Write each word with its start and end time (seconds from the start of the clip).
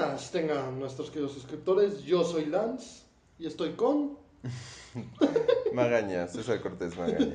Buenas 0.00 0.30
tengan 0.30 0.80
nuestros 0.80 1.10
queridos 1.10 1.32
suscriptores. 1.32 2.02
Yo 2.04 2.24
soy 2.24 2.46
Lance 2.46 3.02
y 3.38 3.46
estoy 3.46 3.72
con. 3.72 4.16
Magaña, 5.74 6.26
César 6.26 6.62
Cortés 6.62 6.96
Magaña. 6.96 7.34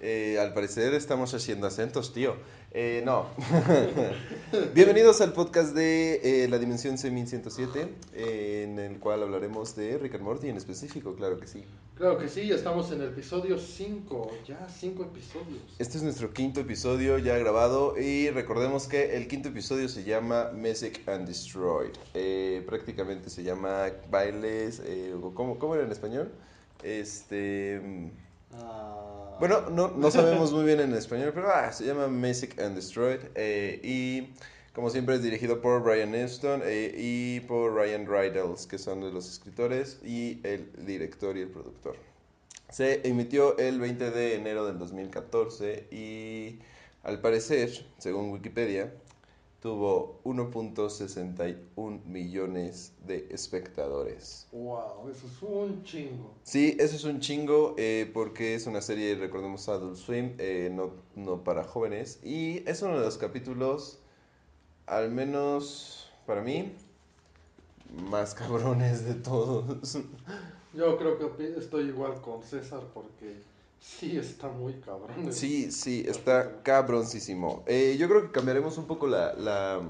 Eh, 0.00 0.36
al 0.40 0.52
parecer 0.52 0.92
estamos 0.92 1.32
haciendo 1.34 1.68
acentos, 1.68 2.12
tío. 2.12 2.34
Eh, 2.72 3.00
no. 3.06 3.28
Bienvenidos 4.74 5.20
al 5.20 5.32
podcast 5.32 5.72
de 5.72 6.44
eh, 6.44 6.48
La 6.48 6.58
Dimensión 6.58 6.96
C1107, 6.96 7.88
eh, 8.12 8.66
en 8.68 8.80
el 8.80 8.98
cual 8.98 9.22
hablaremos 9.22 9.76
de 9.76 9.96
Rick 9.96 10.16
and 10.16 10.24
Morty 10.24 10.48
en 10.48 10.56
específico, 10.56 11.14
claro 11.14 11.38
que 11.38 11.46
sí. 11.46 11.64
Claro 11.96 12.18
que 12.18 12.28
sí, 12.28 12.50
estamos 12.50 12.90
en 12.90 13.00
el 13.02 13.08
episodio 13.10 13.56
5. 13.56 14.30
Ya 14.48 14.66
5 14.68 15.02
episodios. 15.04 15.62
Este 15.78 15.96
es 15.98 16.02
nuestro 16.02 16.32
quinto 16.32 16.60
episodio 16.60 17.18
ya 17.18 17.38
grabado 17.38 17.96
y 17.96 18.30
recordemos 18.30 18.88
que 18.88 19.16
el 19.16 19.28
quinto 19.28 19.50
episodio 19.50 19.88
se 19.88 20.02
llama 20.02 20.50
Messick 20.52 21.08
and 21.08 21.28
Destroyed. 21.28 21.92
Eh, 22.14 22.64
prácticamente 22.66 23.30
se 23.30 23.44
llama 23.44 23.86
bailes, 24.10 24.82
eh, 24.84 25.14
¿cómo, 25.34 25.56
¿cómo 25.58 25.76
era 25.76 25.84
en 25.84 25.92
español? 25.92 26.32
Este... 26.82 27.80
Ah, 28.52 29.36
Bueno, 29.38 29.70
no, 29.70 29.92
no 29.92 30.10
sabemos 30.10 30.52
muy 30.52 30.64
bien 30.64 30.80
en 30.80 30.92
español, 30.94 31.30
pero 31.32 31.48
ah, 31.48 31.72
se 31.72 31.84
llama 31.86 32.08
Messick 32.08 32.58
and 32.60 32.74
Destroyed. 32.74 33.20
eh, 33.36 33.80
y 33.84 34.34
como 34.74 34.90
siempre 34.90 35.14
es 35.14 35.22
dirigido 35.22 35.60
por 35.60 35.82
Brian 35.82 36.14
Epstein 36.14 36.60
eh, 36.64 36.94
y 36.96 37.40
por 37.40 37.74
Ryan 37.74 38.06
Rydels, 38.06 38.66
que 38.66 38.76
son 38.76 39.00
de 39.00 39.12
los 39.12 39.28
escritores 39.28 40.00
y 40.04 40.40
el 40.42 40.68
director 40.84 41.36
y 41.36 41.42
el 41.42 41.48
productor. 41.48 41.96
Se 42.70 43.06
emitió 43.08 43.56
el 43.58 43.78
20 43.78 44.10
de 44.10 44.34
enero 44.34 44.66
del 44.66 44.78
2014 44.78 45.86
y 45.92 46.58
al 47.04 47.20
parecer, 47.20 47.86
según 47.98 48.30
Wikipedia, 48.32 48.92
tuvo 49.60 50.20
1.61 50.24 52.04
millones 52.04 52.92
de 53.06 53.28
espectadores. 53.30 54.46
wow, 54.52 55.08
eso 55.08 55.26
es 55.26 55.42
un 55.42 55.84
chingo. 55.84 56.34
Sí, 56.42 56.76
eso 56.78 56.96
es 56.96 57.04
un 57.04 57.20
chingo 57.20 57.74
eh, 57.78 58.10
porque 58.12 58.54
es 58.56 58.66
una 58.66 58.82
serie, 58.82 59.14
recordemos, 59.14 59.68
Adult 59.68 59.96
Swim, 59.96 60.34
eh, 60.38 60.68
no, 60.70 60.90
no 61.14 61.44
para 61.44 61.64
jóvenes. 61.64 62.18
Y 62.22 62.68
es 62.68 62.82
uno 62.82 62.98
de 62.98 63.06
los 63.06 63.16
capítulos, 63.16 64.00
al 64.86 65.10
menos 65.10 66.10
para 66.26 66.42
mí, 66.42 66.72
más 68.10 68.34
cabrones 68.34 69.04
de 69.04 69.14
todos. 69.14 69.98
Yo 70.72 70.96
creo 70.98 71.36
que 71.36 71.54
estoy 71.56 71.84
igual 71.84 72.20
con 72.20 72.42
César 72.42 72.80
porque 72.92 73.36
sí 73.80 74.16
está 74.16 74.48
muy 74.48 74.74
cabrón. 74.74 75.32
Sí, 75.32 75.70
sí, 75.70 76.04
está 76.06 76.62
cabroncísimo. 76.62 77.62
Eh, 77.66 77.96
yo 77.98 78.08
creo 78.08 78.22
que 78.22 78.32
cambiaremos 78.32 78.78
un 78.78 78.86
poco 78.86 79.06
la, 79.06 79.34
la, 79.34 79.80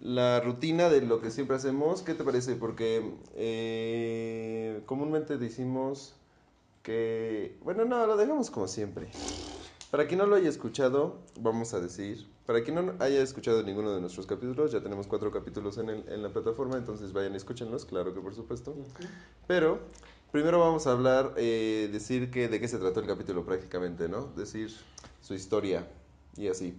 la 0.00 0.40
rutina 0.40 0.90
de 0.90 1.00
lo 1.00 1.20
que 1.20 1.30
siempre 1.30 1.56
hacemos. 1.56 2.02
¿Qué 2.02 2.14
te 2.14 2.24
parece? 2.24 2.56
Porque 2.56 3.02
eh, 3.34 4.82
comúnmente 4.84 5.38
decimos 5.38 6.14
que... 6.82 7.56
Bueno, 7.62 7.86
no, 7.86 8.06
lo 8.06 8.16
dejamos 8.16 8.50
como 8.50 8.68
siempre. 8.68 9.08
Para 9.94 10.08
quien 10.08 10.18
no 10.18 10.26
lo 10.26 10.34
haya 10.34 10.48
escuchado, 10.48 11.18
vamos 11.38 11.72
a 11.72 11.78
decir... 11.78 12.28
Para 12.46 12.64
quien 12.64 12.74
no 12.74 12.94
haya 12.98 13.22
escuchado 13.22 13.62
ninguno 13.62 13.92
de 13.94 14.00
nuestros 14.00 14.26
capítulos, 14.26 14.72
ya 14.72 14.80
tenemos 14.80 15.06
cuatro 15.06 15.30
capítulos 15.30 15.78
en, 15.78 15.88
el- 15.88 16.08
en 16.08 16.20
la 16.20 16.30
plataforma, 16.30 16.76
entonces 16.76 17.12
vayan 17.12 17.32
y 17.34 17.36
escúchenlos, 17.36 17.84
claro 17.84 18.12
que 18.12 18.20
por 18.20 18.34
supuesto. 18.34 18.74
Pero 19.46 19.78
primero 20.32 20.58
vamos 20.58 20.88
a 20.88 20.90
hablar, 20.90 21.34
eh, 21.36 21.88
decir 21.92 22.32
que 22.32 22.48
de 22.48 22.58
qué 22.58 22.66
se 22.66 22.78
trató 22.78 22.98
el 22.98 23.06
capítulo 23.06 23.44
prácticamente, 23.44 24.08
¿no? 24.08 24.26
Decir 24.34 24.72
su 25.20 25.34
historia 25.34 25.86
y 26.36 26.48
así. 26.48 26.76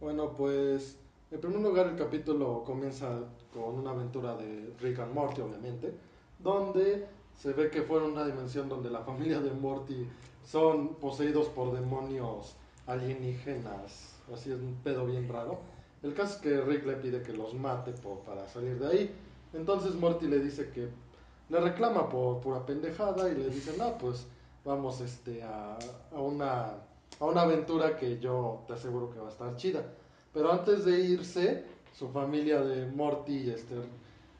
Bueno, 0.00 0.32
pues 0.34 0.96
en 1.30 1.40
primer 1.42 1.60
lugar 1.60 1.88
el 1.88 1.96
capítulo 1.96 2.64
comienza 2.64 3.18
con 3.52 3.74
una 3.74 3.90
aventura 3.90 4.34
de 4.34 4.72
Rick 4.80 5.00
and 5.00 5.12
Morty, 5.12 5.42
obviamente, 5.42 5.92
donde 6.38 7.06
se 7.38 7.52
ve 7.52 7.68
que 7.68 7.82
fueron 7.82 8.12
una 8.12 8.24
dimensión 8.24 8.70
donde 8.70 8.88
la 8.88 9.00
familia 9.02 9.40
de 9.40 9.50
Morty 9.50 10.08
son 10.46 10.94
poseídos 10.94 11.48
por 11.48 11.72
demonios 11.74 12.54
alienígenas, 12.86 14.14
así 14.32 14.50
es 14.50 14.58
un 14.58 14.76
pedo 14.82 15.04
bien 15.06 15.28
raro. 15.28 15.58
El 16.02 16.14
caso 16.14 16.36
es 16.36 16.40
que 16.40 16.60
Rick 16.60 16.86
le 16.86 16.94
pide 16.96 17.22
que 17.22 17.32
los 17.32 17.52
mate 17.54 17.92
po- 17.92 18.20
para 18.24 18.48
salir 18.48 18.78
de 18.78 18.86
ahí. 18.86 19.14
Entonces 19.52 19.94
Morty 19.94 20.26
le 20.28 20.38
dice 20.38 20.70
que 20.70 20.88
le 21.48 21.60
reclama 21.60 22.08
por 22.08 22.40
pura 22.40 22.64
pendejada 22.64 23.28
y 23.30 23.34
le 23.34 23.48
dice, 23.50 23.74
no, 23.78 23.96
pues 23.98 24.26
vamos 24.64 25.00
este, 25.00 25.42
a, 25.42 25.78
a 26.14 26.20
una, 26.20 26.74
a 27.18 27.24
una 27.24 27.42
aventura 27.42 27.96
que 27.96 28.18
yo 28.18 28.62
te 28.66 28.74
aseguro 28.74 29.10
que 29.10 29.18
va 29.18 29.28
a 29.28 29.30
estar 29.30 29.56
chida. 29.56 29.82
Pero 30.32 30.52
antes 30.52 30.84
de 30.84 31.00
irse, 31.00 31.64
su 31.92 32.08
familia 32.08 32.60
de 32.62 32.86
Morty 32.86 33.50
este, 33.50 33.74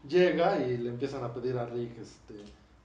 llega 0.07 0.59
y 0.67 0.77
le 0.79 0.91
empiezan 0.91 1.25
a 1.25 1.33
pedir 1.33 1.57
a 1.59 1.67
Rick 1.67 1.99
este, 1.99 2.35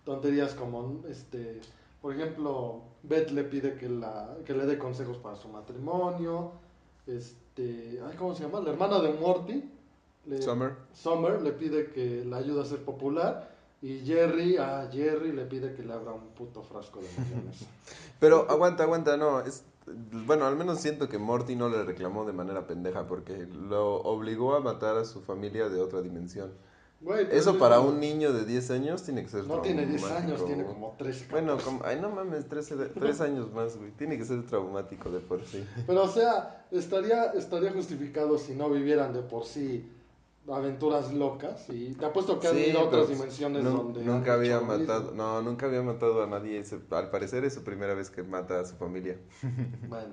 tonterías 0.05 0.53
como, 0.53 1.01
este, 1.09 1.59
por 2.01 2.13
ejemplo, 2.15 2.81
Beth 3.03 3.31
le 3.31 3.43
pide 3.43 3.75
que, 3.75 3.87
la, 3.89 4.35
que 4.45 4.53
le 4.53 4.65
dé 4.65 4.77
consejos 4.77 5.17
para 5.17 5.35
su 5.35 5.47
matrimonio. 5.49 6.51
Este, 7.07 7.99
ay, 8.05 8.15
¿Cómo 8.17 8.35
se 8.35 8.43
llama? 8.43 8.59
La 8.61 8.71
hermana 8.71 8.99
de 8.99 9.13
Morty. 9.13 9.69
le- 10.25 10.41
Summer. 10.41 10.75
Summer 10.93 11.41
le 11.41 11.51
pide 11.53 11.91
que 11.91 12.23
la 12.25 12.37
ayude 12.37 12.61
a 12.61 12.65
ser 12.65 12.83
popular. 12.83 13.51
Y 13.83 13.99
Jerry, 14.05 14.57
a 14.57 14.87
Jerry 14.91 15.31
le 15.31 15.45
pide 15.45 15.73
que 15.73 15.81
le 15.83 15.93
abra 15.93 16.13
un 16.13 16.27
puto 16.35 16.61
frasco 16.61 16.99
de 16.99 17.07
mayonesa. 17.17 17.65
Pero 18.19 18.47
aguanta, 18.49 18.83
aguanta, 18.83 19.17
no, 19.17 19.39
es... 19.41 19.63
Bueno, 20.27 20.45
al 20.45 20.55
menos 20.55 20.79
siento 20.79 21.09
que 21.09 21.17
Morty 21.17 21.55
no 21.55 21.67
le 21.67 21.83
reclamó 21.83 22.23
de 22.23 22.33
manera 22.33 22.67
pendeja 22.67 23.07
porque 23.07 23.47
lo 23.47 23.95
obligó 24.03 24.53
a 24.55 24.59
matar 24.59 24.95
a 24.97 25.05
su 25.05 25.21
familia 25.21 25.69
de 25.69 25.81
otra 25.81 26.01
dimensión. 26.03 26.51
Güey, 27.01 27.27
Eso 27.31 27.51
es 27.51 27.57
para 27.57 27.79
un 27.79 27.99
niño 27.99 28.31
de 28.31 28.45
10 28.45 28.69
años 28.71 29.01
tiene 29.01 29.23
que 29.23 29.29
ser 29.29 29.45
No 29.45 29.59
tiene 29.61 29.87
10 29.87 30.01
traumático. 30.03 30.33
años, 30.33 30.45
tiene 30.45 30.63
como 30.65 30.95
13. 30.99 31.27
Bueno, 31.31 31.57
14. 31.57 31.65
como... 31.65 31.85
ay 31.89 31.99
no 31.99 32.09
mames, 32.11 32.47
13, 32.47 32.75
de- 32.75 32.89
tres 32.89 33.21
años 33.21 33.51
más, 33.51 33.75
güey. 33.75 33.89
Tiene 33.91 34.17
que 34.19 34.25
ser 34.25 34.45
traumático 34.45 35.09
de 35.09 35.19
por 35.19 35.43
sí. 35.45 35.65
Pero 35.87 36.03
o 36.03 36.07
sea, 36.07 36.65
estaría, 36.69 37.31
estaría 37.31 37.71
justificado 37.71 38.37
si 38.37 38.53
no 38.53 38.69
vivieran 38.69 39.13
de 39.13 39.21
por 39.23 39.45
sí 39.45 39.89
aventuras 40.47 41.11
locas. 41.13 41.65
Y 41.69 41.93
te 41.95 42.05
apuesto 42.05 42.39
que 42.39 42.47
han 42.47 42.55
Sí, 42.55 42.65
ido 42.69 42.79
a 42.81 42.83
otras 42.83 43.09
dimensiones 43.09 43.63
donde. 43.63 44.03
nunca 44.03 44.33
había 44.33 44.59
mismo. 44.59 44.77
matado, 44.77 45.11
no, 45.15 45.41
nunca 45.41 45.65
había 45.65 45.81
matado 45.81 46.21
a 46.23 46.27
nadie. 46.27 46.63
al 46.91 47.09
parecer 47.09 47.45
es 47.45 47.53
su 47.55 47.63
primera 47.63 47.95
vez 47.95 48.11
que 48.11 48.21
mata 48.21 48.59
a 48.59 48.65
su 48.65 48.75
familia. 48.75 49.17
Bueno, 49.87 50.09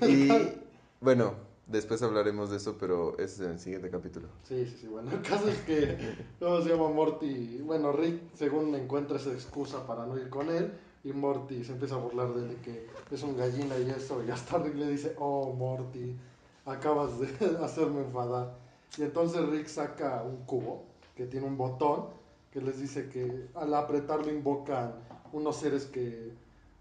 Y 0.02 0.28
bueno, 1.00 1.32
después 1.68 2.02
hablaremos 2.02 2.50
de 2.50 2.56
eso, 2.56 2.76
pero 2.78 3.14
ese 3.18 3.24
es 3.24 3.40
en 3.40 3.50
el 3.52 3.58
siguiente 3.60 3.90
capítulo. 3.90 4.28
sí, 4.42 4.66
sí, 4.66 4.76
sí. 4.80 4.86
Bueno, 4.86 5.10
el 5.12 5.22
caso 5.22 5.48
es 5.48 5.58
que. 5.60 5.96
¿Cómo 6.40 6.60
se 6.62 6.70
llama 6.70 6.88
Morty? 6.88 7.58
Bueno, 7.62 7.92
Rick, 7.92 8.34
según 8.34 8.74
encuentra 8.74 9.16
esa 9.18 9.32
excusa 9.32 9.86
para 9.86 10.06
no 10.06 10.16
ir 10.18 10.28
con 10.28 10.50
él. 10.50 10.72
Y 11.04 11.12
Morty 11.12 11.62
se 11.64 11.72
empieza 11.72 11.94
a 11.94 11.98
burlar 11.98 12.34
de 12.34 12.56
que 12.56 12.86
es 13.10 13.22
un 13.22 13.36
gallina 13.36 13.78
y 13.78 13.88
eso. 13.90 14.22
Y 14.26 14.30
hasta 14.30 14.58
Rick 14.58 14.74
le 14.74 14.88
dice: 14.88 15.14
Oh, 15.18 15.52
Morty, 15.52 16.16
acabas 16.64 17.18
de 17.20 17.28
hacerme 17.62 18.00
enfadar. 18.00 18.56
Y 18.96 19.02
entonces 19.02 19.46
Rick 19.48 19.68
saca 19.68 20.22
un 20.22 20.44
cubo 20.44 20.84
que 21.14 21.26
tiene 21.26 21.46
un 21.46 21.56
botón 21.56 22.06
que 22.52 22.60
les 22.60 22.80
dice 22.80 23.08
que 23.08 23.48
al 23.54 23.74
apretarlo 23.74 24.30
invocan 24.32 24.94
unos 25.32 25.56
seres 25.56 25.84
que, 25.86 26.32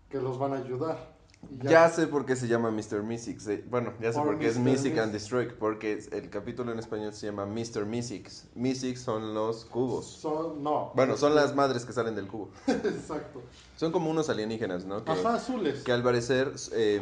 que 0.09 0.19
los 0.19 0.39
van 0.39 0.53
a 0.53 0.57
ayudar. 0.57 1.16
Ya. 1.61 1.87
sé 1.89 2.07
por 2.07 2.25
qué 2.25 2.35
se 2.35 2.47
llama 2.47 2.71
Mr. 2.71 3.03
Mystics. 3.03 3.47
eh, 3.47 3.63
Bueno, 3.69 3.93
ya 4.01 4.11
sé 4.11 4.19
Por 4.19 4.27
por 4.27 4.39
qué 4.39 4.47
es. 4.47 4.57
Mystic 4.57 4.97
and. 4.97 5.13
Destroy. 5.13 5.47
Porque 5.57 5.99
el 6.11 6.29
capítulo 6.29 6.71
en 6.71 6.79
español 6.79 7.13
se 7.13 7.27
llama 7.27 7.45
Mr. 7.45 7.85
Mystics. 7.85 8.47
Mystics 8.55 9.01
son 9.01 9.33
los 9.33 9.65
cubos. 9.65 10.05
Son, 10.07 10.61
no. 10.61 10.91
Bueno, 10.95 11.15
son 11.15 11.35
las 11.35 11.55
madres 11.55 11.85
que 11.85 11.93
salen 11.93 12.15
del 12.15 12.27
cubo. 12.27 12.49
Exacto. 12.67 13.41
Son 13.75 13.91
como 13.91 14.09
unos 14.09 14.29
alienígenas, 14.29 14.85
¿no? 14.85 15.03
Que, 15.05 15.11
Ajá, 15.11 15.35
azules. 15.35 15.83
que 15.83 15.91
al 15.91 16.03
parecer, 16.03 16.53
eh, 16.73 17.01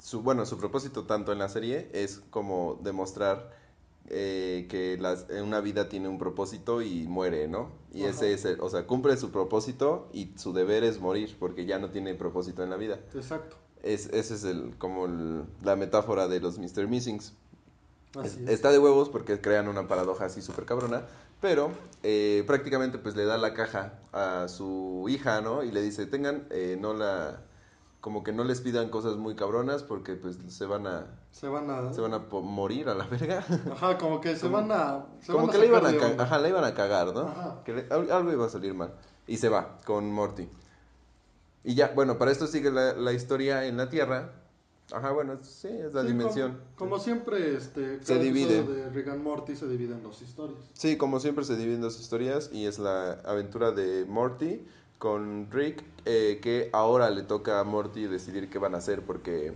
su, 0.00 0.22
bueno, 0.22 0.46
su 0.46 0.56
propósito 0.58 1.04
tanto 1.04 1.32
en 1.32 1.38
la 1.38 1.48
serie 1.48 1.90
es 1.92 2.22
como 2.30 2.78
demostrar 2.82 3.50
eh, 4.08 4.66
que 4.68 4.96
las, 4.98 5.26
eh, 5.30 5.42
una 5.42 5.60
vida 5.60 5.88
tiene 5.88 6.08
un 6.08 6.18
propósito 6.18 6.82
y 6.82 7.06
muere, 7.08 7.48
¿no? 7.48 7.70
Y 7.92 8.02
Ajá. 8.02 8.10
ese 8.10 8.32
es 8.34 8.44
el, 8.44 8.60
o 8.60 8.68
sea, 8.68 8.86
cumple 8.86 9.16
su 9.16 9.30
propósito 9.30 10.08
y 10.12 10.32
su 10.36 10.52
deber 10.52 10.84
es 10.84 11.00
morir 11.00 11.36
porque 11.38 11.64
ya 11.66 11.78
no 11.78 11.90
tiene 11.90 12.14
propósito 12.14 12.62
en 12.62 12.70
la 12.70 12.76
vida. 12.76 12.98
Exacto. 13.14 13.56
Es, 13.82 14.06
ese 14.06 14.34
es 14.34 14.44
el, 14.44 14.76
como 14.78 15.06
el- 15.06 15.44
la 15.62 15.76
metáfora 15.76 16.28
de 16.28 16.40
los 16.40 16.58
Mr. 16.58 16.86
Missings. 16.88 17.34
Es. 18.24 18.36
Está 18.48 18.72
de 18.72 18.78
huevos 18.78 19.08
porque 19.10 19.40
crean 19.40 19.68
una 19.68 19.86
paradoja 19.88 20.24
así 20.26 20.40
súper 20.40 20.64
cabrona, 20.64 21.06
pero 21.40 21.70
eh, 22.02 22.44
prácticamente 22.46 22.96
pues 22.98 23.14
le 23.14 23.24
da 23.26 23.36
la 23.36 23.52
caja 23.52 23.98
a 24.12 24.48
su 24.48 25.04
hija, 25.08 25.40
¿no? 25.42 25.62
Y 25.64 25.70
le 25.70 25.82
dice, 25.82 26.06
tengan, 26.06 26.46
eh, 26.50 26.78
no 26.80 26.94
la, 26.94 27.42
como 28.00 28.22
que 28.22 28.32
no 28.32 28.44
les 28.44 28.60
pidan 28.60 28.88
cosas 28.90 29.16
muy 29.16 29.34
cabronas 29.34 29.82
porque 29.82 30.14
pues 30.14 30.38
se 30.48 30.66
van 30.66 30.86
a, 30.86 31.06
Se 31.32 31.48
van 31.48 31.70
a. 31.70 31.92
se 31.92 32.00
van 32.00 32.14
a 32.14 32.18
morir 32.18 32.88
a 32.88 32.94
la 32.94 33.04
verga. 33.10 33.44
Ajá, 33.72 33.98
como 33.98 34.20
que 34.20 34.36
se 34.36 34.42
Como- 34.42 34.58
van 34.58 34.70
a. 34.72 35.06
se 35.20 35.32
como 35.32 35.46
van 35.46 35.54
que 35.54 35.58
le 35.62 35.66
iban 35.66 35.80
sacar 35.82 35.90
a, 35.90 35.92
de 35.92 35.98
ca- 36.00 36.10
onda. 36.12 36.24
ajá, 36.24 36.38
la 36.38 36.48
iban 36.48 36.64
a 36.64 36.74
cagar, 36.74 37.14
¿no? 37.14 37.20
Ajá. 37.22 37.62
Que 37.64 37.72
le- 37.74 37.86
algo 37.90 38.32
iba 38.32 38.46
a 38.46 38.48
salir 38.48 38.74
mal. 38.74 38.94
Y 39.26 39.38
se 39.38 39.48
va 39.48 39.78
con 39.84 40.12
Morty. 40.12 40.48
Y 41.64 41.74
ya, 41.74 41.92
bueno, 41.96 42.16
para 42.16 42.30
esto 42.30 42.46
sigue 42.46 42.70
la, 42.70 42.92
la 42.92 43.12
historia 43.12 43.64
en 43.64 43.76
la 43.76 43.88
Tierra. 43.88 44.32
Ajá, 44.92 45.10
bueno, 45.10 45.38
sí, 45.42 45.66
es 45.66 45.92
la 45.92 46.02
Sí, 46.02 46.06
dimensión. 46.08 46.52
Como, 46.76 46.90
como 46.92 46.98
siempre, 47.00 47.56
este, 47.56 48.00
Se 48.04 48.20
divide. 48.20 48.62
de 48.62 48.88
Rick 48.90 49.08
and 49.08 49.24
Morty 49.24 49.56
se 49.56 49.66
divide 49.66 49.94
en 49.94 50.02
dos 50.04 50.22
historias. 50.22 50.60
Sí, 50.74 50.96
como 50.96 51.18
siempre 51.18 51.44
se 51.44 51.56
dividen 51.56 51.80
dos 51.80 51.98
historias 51.98 52.50
y 52.52 52.66
es 52.66 52.78
la 52.78 53.14
aventura 53.24 53.72
de 53.72 54.04
Morty 54.04 54.64
con 54.98 55.50
Rick, 55.50 55.84
eh, 56.04 56.38
que 56.42 56.70
ahora 56.72 57.10
le 57.10 57.22
toca 57.22 57.60
a 57.60 57.64
Morty 57.64 58.06
decidir 58.06 58.48
qué 58.48 58.58
van 58.58 58.74
a 58.74 58.78
hacer 58.78 59.02
porque 59.02 59.52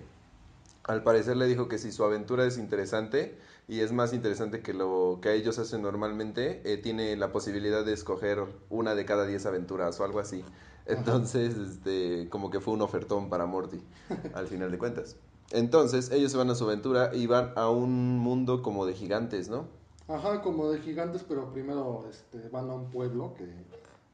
al 0.84 1.02
parecer 1.02 1.37
le 1.37 1.46
dijo 1.46 1.69
que 1.69 1.78
si 1.78 1.92
su 1.92 2.04
aventura 2.04 2.44
es 2.44 2.58
interesante 2.58 3.38
y 3.69 3.81
es 3.81 3.92
más 3.92 4.12
interesante 4.12 4.62
que 4.62 4.75
lo 4.75 5.20
que 5.22 5.34
ellos 5.34 5.58
hacen 5.58 5.82
normalmente, 5.82 6.60
eh, 6.64 6.76
tiene 6.76 7.16
la 7.16 7.31
posibilidad 7.31 7.84
de 7.84 7.92
escoger 7.92 8.44
una 8.69 8.94
de 8.94 9.04
cada 9.04 9.26
diez 9.26 9.46
aventuras 9.46 10.00
o 10.00 10.04
algo 10.04 10.19
así. 10.19 10.44
Entonces, 10.87 11.56
este, 11.56 12.28
como 12.31 12.50
que 12.50 12.60
fue 12.60 12.75
un 12.75 12.82
ofertón 12.82 13.28
para 13.28 13.46
Morty, 13.46 13.81
al 14.34 14.48
final 14.48 14.72
de 14.72 14.78
cuentas. 14.78 15.16
Entonces, 15.52 16.10
ellos 16.10 16.32
se 16.32 16.38
van 16.38 16.50
a 16.50 16.54
su 16.56 16.64
aventura 16.64 17.14
y 17.14 17.26
van 17.26 17.52
a 17.54 17.70
un 17.70 18.19
mundo 18.19 18.62
como 18.62 18.86
de 18.86 18.94
gigantes, 18.94 19.48
¿no? 19.48 19.69
Ajá, 20.08 20.43
como 20.43 20.70
de 20.70 20.81
gigantes, 20.81 21.25
pero 21.28 21.52
primero 21.52 22.04
este, 22.10 22.48
van 22.48 22.69
a 22.70 22.75
un 22.75 22.90
pueblo 22.90 23.34
que 23.34 23.44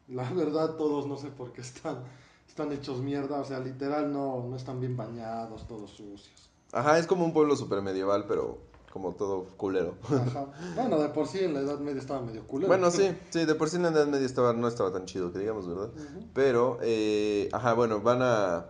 la 0.08 0.30
verdad 0.30 0.76
todos 0.76 1.06
no 1.06 1.16
sé 1.16 1.28
por 1.28 1.52
qué 1.52 1.60
están, 1.60 2.04
están 2.48 2.72
hechos 2.72 3.00
mierda, 3.00 3.40
o 3.40 3.44
sea, 3.44 3.60
literal 3.60 4.12
no, 4.12 4.44
no 4.48 4.56
están 4.56 4.80
bien 4.80 4.96
bañados, 4.96 5.66
todos 5.66 5.90
sucios. 5.90 6.50
Ajá, 6.72 6.98
es 6.98 7.06
como 7.06 7.24
un 7.24 7.32
pueblo 7.32 7.56
super 7.56 7.82
medieval, 7.82 8.24
pero 8.26 8.58
como 8.92 9.12
todo 9.12 9.44
culero. 9.56 9.94
Ajá. 10.04 10.46
Bueno, 10.74 10.98
de 10.98 11.08
por 11.08 11.26
sí 11.26 11.40
en 11.40 11.54
la 11.54 11.60
Edad 11.60 11.78
Media 11.78 12.00
estaba 12.00 12.20
medio 12.22 12.46
culero. 12.46 12.68
Bueno, 12.68 12.90
sí, 12.90 13.16
sí, 13.30 13.44
de 13.44 13.54
por 13.54 13.68
sí 13.68 13.76
en 13.76 13.82
la 13.82 13.90
Edad 13.90 14.06
Media 14.06 14.26
estaba, 14.26 14.52
no 14.52 14.68
estaba 14.68 14.92
tan 14.92 15.04
chido, 15.04 15.32
que 15.32 15.38
digamos, 15.38 15.68
¿verdad? 15.68 15.90
Pero, 16.34 16.78
eh, 16.82 17.48
ajá, 17.52 17.74
bueno, 17.74 18.00
van 18.00 18.20
a 18.22 18.66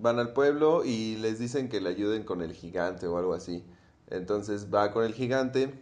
van 0.00 0.18
al 0.18 0.32
pueblo 0.32 0.84
y 0.84 1.16
les 1.16 1.38
dicen 1.38 1.68
que 1.68 1.80
le 1.80 1.90
ayuden 1.90 2.24
con 2.24 2.40
el 2.40 2.52
gigante 2.52 3.06
o 3.06 3.18
algo 3.18 3.34
así. 3.34 3.64
Entonces 4.08 4.72
va 4.72 4.90
con 4.92 5.04
el 5.04 5.14
gigante, 5.14 5.72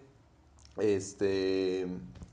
este, 0.77 1.87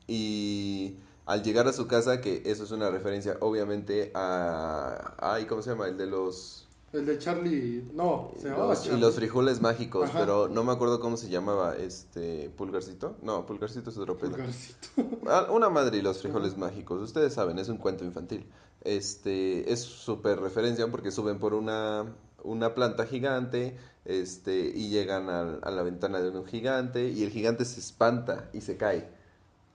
y 0.07 0.97
al 1.25 1.43
llegar 1.43 1.67
a 1.67 1.73
su 1.73 1.87
casa, 1.87 2.21
que 2.21 2.43
eso 2.45 2.63
es 2.63 2.71
una 2.71 2.89
referencia, 2.89 3.37
obviamente, 3.41 4.11
a, 4.13 5.15
ay, 5.17 5.45
¿cómo 5.45 5.61
se 5.61 5.71
llama? 5.71 5.87
El 5.87 5.97
de 5.97 6.05
los 6.05 6.67
El 6.93 7.05
de 7.05 7.17
Charlie, 7.17 7.89
no, 7.93 8.31
se 8.37 8.47
llamaba 8.49 8.69
los- 8.69 8.81
y 8.81 8.89
Charlie. 8.89 9.01
los 9.01 9.15
frijoles 9.15 9.61
mágicos, 9.61 10.09
Ajá. 10.09 10.19
pero 10.19 10.47
no 10.47 10.63
me 10.63 10.71
acuerdo 10.71 10.99
cómo 10.99 11.17
se 11.17 11.27
llamaba, 11.29 11.75
este, 11.75 12.49
pulgarcito. 12.55 13.17
No, 13.21 13.45
pulgarcito 13.45 13.89
es 13.89 13.97
otro 13.97 14.17
pedo. 14.17 14.31
Pulgarcito. 14.31 14.87
Una 15.51 15.69
madre 15.69 15.97
y 15.97 16.01
los 16.01 16.21
frijoles 16.21 16.57
mágicos. 16.57 17.01
Ustedes 17.01 17.33
saben, 17.33 17.59
es 17.59 17.69
un 17.69 17.77
cuento 17.77 18.05
infantil. 18.05 18.45
Este 18.81 19.73
es 19.73 19.81
súper 19.81 20.39
referencia 20.39 20.87
porque 20.89 21.11
suben 21.11 21.39
por 21.39 21.53
una, 21.53 22.05
una 22.43 22.75
planta 22.75 23.05
gigante 23.05 23.75
este, 24.05 24.71
y 24.73 24.89
llegan 24.89 25.29
a, 25.29 25.71
la 25.71 25.81
ventana 25.81 26.21
de 26.21 26.29
un 26.29 26.45
gigante 26.45 27.09
y 27.09 27.23
el 27.23 27.31
gigante 27.31 27.65
se 27.65 27.79
espanta 27.79 28.49
y 28.53 28.61
se 28.61 28.77
cae. 28.77 29.09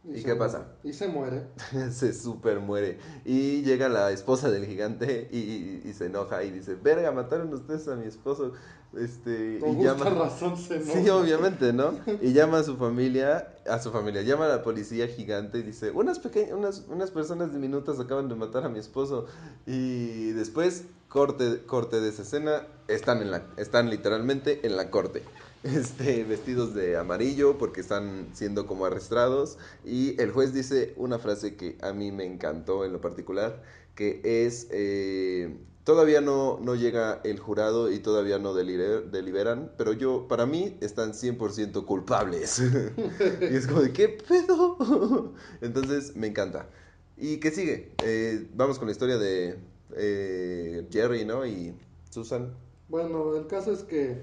¿Y 0.03 0.23
qué 0.23 0.35
pasa? 0.35 0.67
Y 0.83 0.93
se 0.95 1.09
muere. 1.09 1.47
se 1.93 2.13
súper 2.15 2.61
muere. 2.61 2.99
Y 3.25 3.63
llega 3.63 3.89
la 3.89 4.11
esposa 4.13 4.51
del 4.51 4.65
gigante 4.67 5.29
y, 5.31 5.39
y- 5.39 5.83
y 5.85 5.93
se 5.93 6.07
enoja 6.07 6.43
y 6.43 6.51
dice, 6.51 6.75
verga, 6.75 7.13
mataron 7.13 7.53
ustedes 7.53 7.87
a 7.89 7.97
mi 7.97 8.07
esposo. 8.07 8.53
Este, 8.99 9.59
Con 9.61 9.81
y 9.81 9.85
llama... 9.85 10.11
razón 10.11 10.57
se 10.57 10.77
enoja. 10.83 11.01
Sí, 11.01 11.09
obviamente, 11.11 11.73
¿no? 11.73 11.95
Y 12.21 12.33
llama 12.33 12.59
a 12.59 12.63
su 12.65 12.77
familia, 12.77 13.55
a 13.69 13.79
su 13.79 13.93
familia, 13.93 14.23
llama 14.23 14.47
a 14.47 14.49
la 14.49 14.63
policía 14.63 15.07
gigante 15.07 15.59
y 15.59 15.63
dice, 15.63 15.91
unas 15.93 16.19
pequeñas, 16.19 16.53
unas, 16.53 16.85
unas 16.89 17.11
personas 17.11 17.53
diminutas 17.53 18.01
acaban 18.01 18.29
de 18.29 18.35
matar 18.35 18.65
a 18.65 18.69
mi 18.69 18.79
esposo. 18.79 19.27
Y 19.67 20.33
después, 20.33 20.85
corte, 21.09 21.63
corte 21.67 22.01
de 22.01 22.09
esa 22.09 22.23
escena, 22.23 22.67
están 22.89 23.23
en 23.23 23.31
la, 23.31 23.47
están 23.57 23.91
literalmente 23.91 24.67
en 24.67 24.77
la 24.77 24.91
corte. 24.91 25.23
Este, 25.63 26.25
vestidos 26.25 26.73
de 26.75 26.97
amarillo 26.97 27.59
porque 27.59 27.83
están 27.83 28.29
siendo 28.33 28.67
como 28.67 28.87
arrestados. 28.87 29.59
Y 29.85 30.19
el 30.19 30.31
juez 30.31 30.55
dice 30.55 30.95
una 30.97 31.19
frase 31.19 31.55
que 31.55 31.77
a 31.83 31.93
mí 31.93 32.13
me 32.13 32.25
encantó 32.25 32.87
en 32.87 32.95
lo 32.95 33.03
particular, 33.03 33.63
que 33.95 34.23
es, 34.25 34.69
eh, 34.71 35.55
todavía 35.91 36.21
no, 36.21 36.61
no 36.63 36.77
llega 36.77 37.21
el 37.25 37.41
jurado 37.41 37.91
y 37.91 37.99
todavía 37.99 38.39
no 38.39 38.55
deliber- 38.55 39.11
deliberan, 39.11 39.73
pero 39.77 39.93
yo, 39.93 40.29
para 40.29 40.47
mí, 40.47 40.77
están 40.81 41.15
100% 41.15 41.85
culpables. 41.85 42.61
y 43.41 43.57
es 43.57 43.67
como 43.67 43.81
de, 43.81 43.93
¿qué 43.93 44.09
pedo? 44.09 45.35
Entonces, 45.61 46.15
me 46.15 46.29
encanta. 46.29 46.69
¿Y 47.17 47.39
qué 47.39 47.51
sigue? 47.51 47.91
Eh, 48.05 48.47
vamos 48.55 48.79
con 48.79 48.87
la 48.87 48.93
historia 48.93 49.19
de 49.19 49.59
eh, 49.97 50.87
Jerry, 50.93 51.25
¿no? 51.25 51.45
Y 51.45 51.75
Susan. 52.09 52.55
Bueno, 52.89 53.35
el 53.35 53.49
caso 53.49 53.73
es 53.73 53.83
que 53.83 54.23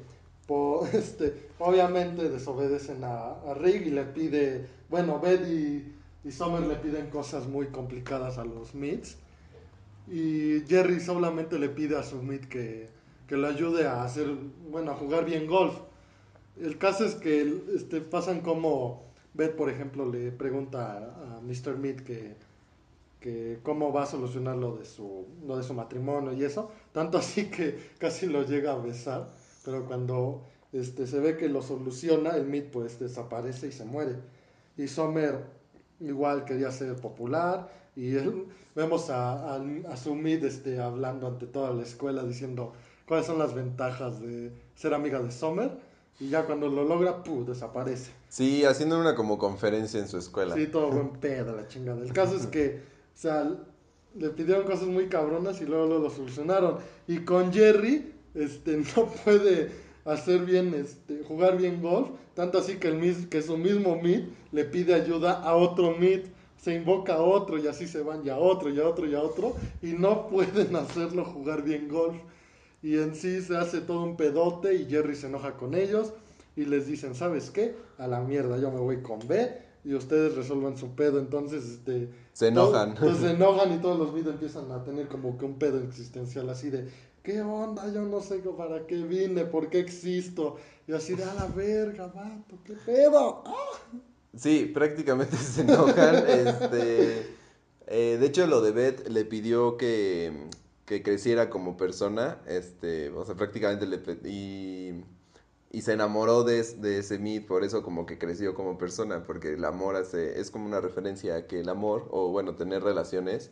este, 0.93 1.49
obviamente 1.59 2.29
desobedecen 2.29 3.03
a, 3.03 3.31
a 3.31 3.69
y 3.69 3.89
le 3.89 4.05
pide, 4.05 4.67
bueno, 4.89 5.19
Beth 5.19 5.45
y, 5.45 5.93
y 6.23 6.31
Summer 6.31 6.61
le 6.61 6.75
piden 6.77 7.09
cosas 7.09 7.45
muy 7.45 7.67
complicadas 7.67 8.37
a 8.37 8.45
los 8.45 8.73
Meets 8.73 9.17
y 10.09 10.63
Jerry 10.67 10.99
solamente 10.99 11.59
le 11.59 11.69
pide 11.69 11.97
a 11.97 12.03
su 12.03 12.21
Meet 12.21 12.47
que, 12.47 12.89
que 13.27 13.35
le 13.35 13.47
ayude 13.47 13.87
a 13.87 14.03
hacer, 14.03 14.27
bueno, 14.69 14.91
a 14.91 14.95
jugar 14.95 15.25
bien 15.25 15.47
golf. 15.47 15.75
El 16.59 16.77
caso 16.77 17.05
es 17.05 17.15
que 17.15 17.61
este, 17.75 18.01
pasan 18.01 18.41
como 18.41 19.03
Beth, 19.33 19.55
por 19.55 19.69
ejemplo, 19.69 20.09
le 20.09 20.31
pregunta 20.31 20.97
a, 20.97 21.41
Mr. 21.41 21.77
Meat 21.77 22.01
que, 22.01 22.35
que 23.19 23.59
cómo 23.63 23.93
va 23.93 24.03
a 24.03 24.05
solucionar 24.05 24.55
lo 24.57 24.75
de 24.75 24.85
su 24.85 25.25
lo 25.45 25.57
de 25.57 25.63
su 25.63 25.73
matrimonio 25.73 26.33
y 26.33 26.43
eso 26.43 26.71
tanto 26.91 27.17
así 27.19 27.45
que 27.49 27.91
casi 27.99 28.25
lo 28.25 28.43
llega 28.43 28.73
a 28.73 28.77
besar 28.77 29.29
pero 29.63 29.85
cuando 29.85 30.43
este 30.73 31.07
se 31.07 31.19
ve 31.19 31.37
que 31.37 31.47
lo 31.47 31.61
soluciona 31.61 32.31
el 32.31 32.45
Meat 32.45 32.65
pues 32.65 32.99
desaparece 32.99 33.67
y 33.67 33.71
se 33.71 33.85
muere 33.85 34.15
y 34.77 34.87
Sommer 34.87 35.45
igual 35.99 36.43
quería 36.43 36.71
ser 36.71 36.95
popular 36.95 37.69
y 37.97 38.15
vemos 38.75 39.09
a, 39.09 39.55
a, 39.55 39.61
a 39.91 39.97
su 39.97 40.15
Meat 40.15 40.43
este 40.43 40.79
hablando 40.79 41.27
ante 41.27 41.47
toda 41.47 41.73
la 41.73 41.81
escuela 41.81 42.23
diciendo 42.23 42.73
cuáles 43.07 43.25
son 43.25 43.39
las 43.39 43.55
ventajas 43.55 44.21
de 44.21 44.51
ser 44.75 44.93
amiga 44.93 45.19
de 45.19 45.31
Sommer 45.31 45.71
y 46.19 46.29
ya 46.29 46.45
cuando 46.45 46.69
lo 46.69 46.83
logra 46.83 47.23
¡pum! 47.23 47.45
desaparece 47.45 48.11
Sí, 48.29 48.65
haciendo 48.65 48.99
una 48.99 49.15
como 49.15 49.37
conferencia 49.37 49.99
en 49.99 50.07
su 50.07 50.17
escuela. 50.17 50.53
Sí, 50.55 50.67
todo 50.67 50.91
buen 50.91 51.11
pedo, 51.11 51.55
la 51.55 51.67
chingada. 51.67 52.01
El 52.01 52.11
caso 52.11 52.35
es 52.35 52.45
que, 52.45 52.81
o 53.15 53.17
sea, 53.17 53.49
le 54.15 54.29
pidieron 54.29 54.65
cosas 54.65 54.87
muy 54.87 55.07
cabronas 55.07 55.61
y 55.61 55.65
luego 55.65 55.85
lo, 55.85 55.99
lo 55.99 56.09
solucionaron. 56.09 56.77
Y 57.07 57.19
con 57.19 57.53
Jerry, 57.53 58.13
este, 58.35 58.77
no 58.95 59.05
puede 59.23 59.71
hacer 60.05 60.41
bien, 60.45 60.73
este, 60.73 61.23
jugar 61.23 61.57
bien 61.57 61.81
golf, 61.81 62.09
tanto 62.33 62.57
así 62.57 62.77
que, 62.77 62.89
el, 62.89 63.29
que 63.29 63.41
su 63.41 63.57
mismo 63.57 63.95
Mid 64.01 64.23
le 64.51 64.65
pide 64.65 64.93
ayuda 64.93 65.41
a 65.41 65.55
otro 65.55 65.95
Mid. 65.97 66.21
Se 66.61 66.73
invoca 66.73 67.15
a 67.15 67.21
otro 67.21 67.57
y 67.57 67.67
así 67.67 67.87
se 67.87 68.01
van 68.01 68.23
ya 68.23 68.35
a 68.35 68.39
otro, 68.39 68.69
y 68.69 68.79
a 68.79 68.87
otro, 68.87 69.05
y 69.07 69.15
a 69.15 69.21
otro. 69.21 69.55
Y 69.81 69.93
no 69.93 70.27
pueden 70.29 70.75
hacerlo 70.75 71.25
jugar 71.25 71.63
bien 71.63 71.87
golf. 71.87 72.17
Y 72.83 72.97
en 72.97 73.15
sí 73.15 73.41
se 73.41 73.57
hace 73.57 73.81
todo 73.81 74.03
un 74.03 74.17
pedote 74.17 74.75
y 74.75 74.85
Jerry 74.85 75.15
se 75.15 75.27
enoja 75.27 75.57
con 75.57 75.73
ellos 75.75 76.13
y 76.55 76.65
les 76.65 76.87
dicen, 76.87 77.15
¿sabes 77.15 77.49
qué? 77.49 77.75
A 77.97 78.07
la 78.07 78.19
mierda, 78.21 78.57
yo 78.57 78.71
me 78.71 78.79
voy 78.79 79.01
con 79.01 79.19
B 79.27 79.65
y 79.83 79.93
ustedes 79.93 80.35
resuelvan 80.35 80.77
su 80.77 80.89
pedo. 80.95 81.19
Entonces, 81.19 81.63
este... 81.65 82.09
Se 82.33 82.47
enojan. 82.47 82.93
todo- 82.95 83.05
pues 83.07 83.17
se 83.19 83.31
enojan 83.35 83.73
y 83.73 83.77
todos 83.79 83.97
los 83.97 84.13
videos 84.13 84.33
empiezan 84.35 84.71
a 84.71 84.83
tener 84.83 85.07
como 85.07 85.37
que 85.37 85.45
un 85.45 85.57
pedo 85.57 85.79
existencial 85.81 86.49
así 86.49 86.69
de, 86.69 86.87
¿qué 87.23 87.41
onda? 87.41 87.91
Yo 87.91 88.01
no 88.03 88.21
sé 88.21 88.39
para 88.39 88.85
qué 88.85 88.95
vine, 88.97 89.45
por 89.45 89.69
qué 89.69 89.79
existo. 89.79 90.57
Y 90.87 90.93
así 90.93 91.15
de, 91.15 91.23
a 91.23 91.33
la 91.33 91.47
verga, 91.47 92.07
vato, 92.07 92.57
¿qué 92.63 92.73
pedo? 92.85 93.43
¡Ah! 93.45 93.53
Sí, 94.37 94.71
prácticamente 94.73 95.35
se 95.37 95.61
enojan. 95.61 96.15
este, 96.27 97.35
eh, 97.87 98.17
de 98.19 98.25
hecho, 98.25 98.45
lo 98.47 98.61
de 98.61 98.71
Beth 98.71 99.07
le 99.07 99.25
pidió 99.25 99.77
que, 99.77 100.49
que 100.85 101.03
creciera 101.03 101.49
como 101.49 101.77
persona. 101.77 102.39
Este, 102.47 103.09
o 103.09 103.25
sea, 103.25 103.35
prácticamente 103.35 103.85
le 103.87 103.97
y, 104.29 105.03
y 105.71 105.81
se 105.81 105.93
enamoró 105.93 106.43
de, 106.43 106.61
de 106.63 106.99
ese 106.99 107.19
Mead, 107.19 107.45
por 107.45 107.63
eso 107.63 107.83
como 107.83 108.05
que 108.05 108.17
creció 108.17 108.53
como 108.53 108.77
persona, 108.77 109.23
porque 109.23 109.53
el 109.53 109.65
amor 109.65 109.95
hace, 109.95 110.39
es 110.39 110.51
como 110.51 110.65
una 110.65 110.81
referencia 110.81 111.35
a 111.35 111.47
que 111.47 111.59
el 111.59 111.69
amor, 111.69 112.07
o 112.11 112.29
bueno, 112.29 112.55
tener 112.55 112.83
relaciones, 112.83 113.51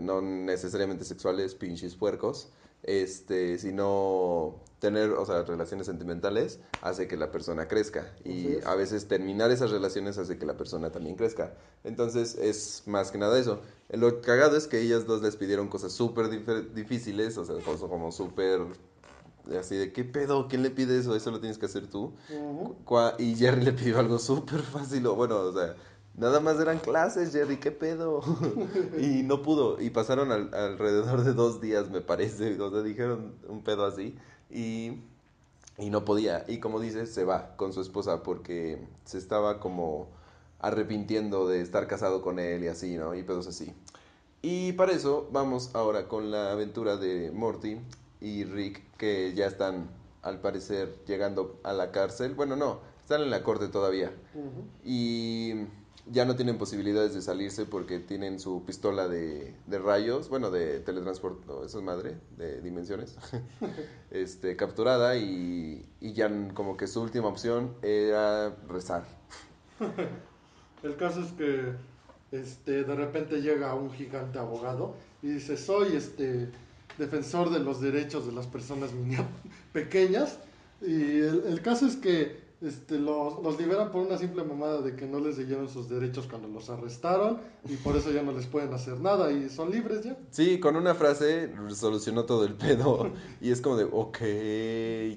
no 0.00 0.20
necesariamente 0.22 1.04
sexuales, 1.04 1.54
pinches 1.54 1.96
puercos, 1.96 2.52
este, 2.82 3.58
sino 3.58 4.60
tener, 4.82 5.12
o 5.12 5.24
sea, 5.24 5.44
relaciones 5.44 5.86
sentimentales 5.86 6.58
hace 6.82 7.06
que 7.06 7.16
la 7.16 7.30
persona 7.30 7.68
crezca 7.68 8.12
y 8.24 8.56
a 8.66 8.74
veces 8.74 9.06
terminar 9.06 9.52
esas 9.52 9.70
relaciones 9.70 10.18
hace 10.18 10.38
que 10.38 10.44
la 10.44 10.56
persona 10.56 10.90
también 10.90 11.14
crezca. 11.16 11.54
Entonces 11.84 12.34
es 12.34 12.82
más 12.86 13.12
que 13.12 13.16
nada 13.18 13.38
eso. 13.38 13.60
Lo 13.90 14.20
cagado 14.20 14.56
es 14.56 14.66
que 14.66 14.80
ellas 14.80 15.06
dos 15.06 15.22
les 15.22 15.36
pidieron 15.36 15.68
cosas 15.68 15.92
súper 15.92 16.26
dif- 16.26 16.72
difíciles, 16.72 17.38
o 17.38 17.44
sea, 17.44 17.54
cosas 17.62 17.88
como 17.88 18.10
súper 18.10 18.60
así 19.58 19.76
de 19.76 19.92
qué 19.92 20.04
pedo, 20.04 20.48
¿quién 20.48 20.62
le 20.62 20.70
pide 20.70 20.98
eso? 20.98 21.14
Eso 21.14 21.30
lo 21.30 21.38
tienes 21.38 21.58
que 21.58 21.66
hacer 21.66 21.86
tú. 21.86 22.12
Y 23.18 23.36
Jerry 23.36 23.62
le 23.62 23.72
pidió 23.72 24.00
algo 24.00 24.18
súper 24.18 24.62
fácil, 24.62 25.06
o 25.06 25.14
bueno, 25.14 25.38
o 25.38 25.52
sea, 25.52 25.76
nada 26.16 26.40
más 26.40 26.58
eran 26.60 26.78
clases, 26.78 27.32
Jerry, 27.32 27.58
¿qué 27.58 27.70
pedo? 27.70 28.20
y 28.98 29.22
no 29.22 29.42
pudo, 29.42 29.80
y 29.80 29.90
pasaron 29.90 30.32
al- 30.32 30.52
alrededor 30.54 31.24
de 31.24 31.32
dos 31.32 31.60
días, 31.60 31.90
me 31.90 32.00
parece, 32.00 32.60
o 32.60 32.70
sea, 32.70 32.82
dijeron 32.82 33.34
un 33.48 33.62
pedo 33.62 33.84
así, 33.86 34.16
y 34.50 35.00
y 35.78 35.88
no 35.88 36.04
podía. 36.04 36.44
Y 36.48 36.58
como 36.58 36.80
dices, 36.80 37.12
se 37.14 37.24
va 37.24 37.56
con 37.56 37.72
su 37.72 37.80
esposa 37.80 38.22
porque 38.22 38.78
se 39.06 39.16
estaba 39.16 39.58
como 39.58 40.06
arrepintiendo 40.60 41.48
de 41.48 41.62
estar 41.62 41.86
casado 41.88 42.20
con 42.22 42.38
él 42.38 42.62
y 42.62 42.68
así, 42.68 42.96
¿no? 42.98 43.14
Y 43.14 43.22
pedos 43.22 43.46
así. 43.46 43.72
Y 44.42 44.72
para 44.72 44.92
eso 44.92 45.28
vamos 45.32 45.70
ahora 45.74 46.08
con 46.08 46.30
la 46.30 46.52
aventura 46.52 46.98
de 46.98 47.30
Morty 47.32 47.78
y 48.20 48.44
Rick, 48.44 48.82
que 48.98 49.32
ya 49.34 49.46
están, 49.46 49.88
al 50.20 50.40
parecer, 50.40 50.94
llegando 51.06 51.58
a 51.64 51.72
la 51.72 51.90
cárcel. 51.90 52.34
Bueno, 52.34 52.54
no, 52.54 52.78
están 53.00 53.22
en 53.22 53.30
la 53.30 53.42
corte 53.42 53.68
todavía. 53.68 54.12
Y 54.84 55.54
ya 56.06 56.24
no 56.24 56.34
tienen 56.34 56.58
posibilidades 56.58 57.14
de 57.14 57.22
salirse 57.22 57.64
porque 57.64 58.00
tienen 58.00 58.40
su 58.40 58.64
pistola 58.64 59.08
de, 59.08 59.54
de 59.66 59.78
rayos, 59.78 60.28
bueno, 60.28 60.50
de 60.50 60.80
teletransporte, 60.80 61.46
no, 61.46 61.64
eso 61.64 61.78
es 61.78 61.84
madre, 61.84 62.16
de 62.36 62.60
dimensiones, 62.60 63.16
este, 64.10 64.56
capturada 64.56 65.16
y, 65.16 65.86
y 66.00 66.12
ya 66.12 66.30
como 66.54 66.76
que 66.76 66.86
su 66.86 67.00
última 67.02 67.28
opción 67.28 67.74
era 67.82 68.50
rezar. 68.68 69.04
El 70.82 70.96
caso 70.96 71.20
es 71.20 71.32
que 71.32 71.74
este, 72.32 72.82
de 72.82 72.94
repente 72.94 73.40
llega 73.40 73.74
un 73.74 73.92
gigante 73.92 74.38
abogado 74.38 74.96
y 75.22 75.28
dice, 75.28 75.56
soy 75.56 75.94
este 75.94 76.48
defensor 76.98 77.50
de 77.50 77.60
los 77.60 77.80
derechos 77.80 78.26
de 78.26 78.32
las 78.32 78.46
personas 78.46 78.90
pequeñas. 79.72 80.38
Y 80.80 81.20
el, 81.20 81.44
el 81.46 81.62
caso 81.62 81.86
es 81.86 81.94
que 81.94 82.40
este, 82.62 82.98
los, 82.98 83.42
los 83.42 83.58
liberan 83.58 83.90
por 83.90 84.06
una 84.06 84.16
simple 84.18 84.44
mamada 84.44 84.80
de 84.82 84.94
que 84.94 85.06
no 85.06 85.18
les 85.18 85.38
leyeron 85.38 85.68
sus 85.68 85.88
derechos 85.88 86.26
cuando 86.28 86.48
los 86.48 86.70
arrestaron 86.70 87.40
y 87.68 87.74
por 87.76 87.96
eso 87.96 88.12
ya 88.12 88.22
no 88.22 88.32
les 88.32 88.46
pueden 88.46 88.72
hacer 88.72 89.00
nada 89.00 89.32
y 89.32 89.48
son 89.48 89.70
libres 89.70 90.04
ya. 90.04 90.16
Sí, 90.30 90.60
con 90.60 90.76
una 90.76 90.94
frase 90.94 91.52
solucionó 91.74 92.24
todo 92.24 92.44
el 92.44 92.54
pedo 92.54 93.10
y 93.40 93.50
es 93.50 93.60
como 93.60 93.76
de, 93.76 93.84
ok, 93.84 94.20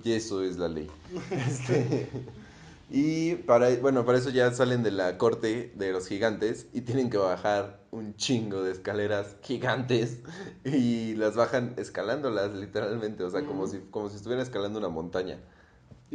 y 0.04 0.12
eso 0.12 0.44
es 0.44 0.58
la 0.58 0.68
ley. 0.68 0.90
Este, 1.32 2.10
y 2.90 3.36
para, 3.36 3.76
bueno, 3.78 4.06
para 4.06 4.18
eso 4.18 4.30
ya 4.30 4.52
salen 4.52 4.84
de 4.84 4.92
la 4.92 5.18
corte 5.18 5.72
de 5.76 5.92
los 5.92 6.08
gigantes 6.08 6.68
y 6.74 6.82
tienen 6.82 7.10
que 7.10 7.18
bajar 7.18 7.80
un 7.92 8.16
chingo 8.16 8.64
de 8.64 8.72
escaleras 8.72 9.38
gigantes 9.42 10.20
y 10.64 11.16
las 11.16 11.36
bajan 11.36 11.74
escalándolas 11.78 12.54
literalmente, 12.54 13.24
o 13.24 13.30
sea, 13.30 13.46
como 13.46 13.68
si, 13.68 13.80
como 13.92 14.10
si 14.10 14.18
estuvieran 14.18 14.44
escalando 14.44 14.80
una 14.80 14.90
montaña. 14.90 15.40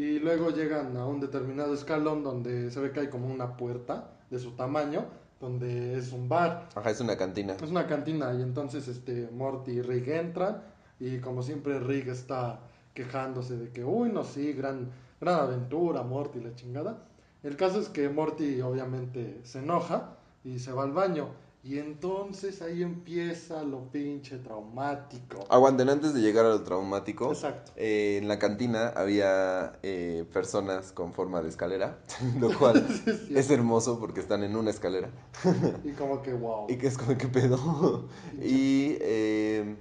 Y 0.00 0.18
luego 0.18 0.48
llegan 0.48 0.96
a 0.96 1.04
un 1.04 1.20
determinado 1.20 1.74
escalón 1.74 2.24
donde 2.24 2.70
se 2.70 2.80
ve 2.80 2.90
que 2.90 3.00
hay 3.00 3.08
como 3.08 3.26
una 3.26 3.58
puerta 3.58 4.12
de 4.30 4.38
su 4.38 4.52
tamaño, 4.52 5.04
donde 5.38 5.98
es 5.98 6.10
un 6.12 6.26
bar. 6.26 6.70
Ajá, 6.74 6.90
es 6.90 7.02
una 7.02 7.18
cantina. 7.18 7.52
Es 7.52 7.70
una 7.70 7.86
cantina 7.86 8.32
y 8.32 8.40
entonces 8.40 8.88
este 8.88 9.28
Morty 9.30 9.72
y 9.72 9.82
Rick 9.82 10.08
entran 10.08 10.62
y 10.98 11.18
como 11.18 11.42
siempre 11.42 11.80
Rick 11.80 12.08
está 12.08 12.60
quejándose 12.94 13.58
de 13.58 13.72
que, 13.72 13.84
uy, 13.84 14.10
no, 14.10 14.24
sí, 14.24 14.54
gran, 14.54 14.90
gran 15.20 15.40
aventura, 15.40 16.02
Morty, 16.02 16.40
la 16.40 16.54
chingada. 16.54 17.04
El 17.42 17.56
caso 17.56 17.78
es 17.78 17.90
que 17.90 18.08
Morty 18.08 18.62
obviamente 18.62 19.40
se 19.42 19.58
enoja 19.58 20.16
y 20.44 20.60
se 20.60 20.72
va 20.72 20.84
al 20.84 20.92
baño 20.92 21.28
y 21.62 21.78
entonces 21.78 22.62
ahí 22.62 22.82
empieza 22.82 23.62
lo 23.62 23.90
pinche 23.90 24.38
traumático. 24.38 25.44
Aguanten, 25.50 25.90
antes 25.90 26.14
de 26.14 26.20
llegar 26.22 26.46
a 26.46 26.48
lo 26.48 26.62
traumático, 26.62 27.32
Exacto. 27.32 27.72
eh, 27.76 28.18
en 28.20 28.28
la 28.28 28.38
cantina 28.38 28.88
había 28.88 29.78
eh, 29.82 30.24
personas 30.32 30.92
con 30.92 31.12
forma 31.12 31.42
de 31.42 31.50
escalera, 31.50 31.98
lo 32.40 32.56
cual 32.58 32.86
Sí, 33.26 33.36
es 33.36 33.50
hermoso 33.50 34.00
porque 34.00 34.20
están 34.20 34.42
en 34.42 34.56
una 34.56 34.70
escalera. 34.70 35.10
Y 35.84 35.92
como 35.92 36.22
que, 36.22 36.32
wow. 36.32 36.66
Y 36.68 36.76
que 36.78 36.86
es 36.86 36.96
como, 36.96 37.16
¿qué 37.18 37.28
pedo? 37.28 38.08
y 38.40 38.96
eh, 39.00 39.76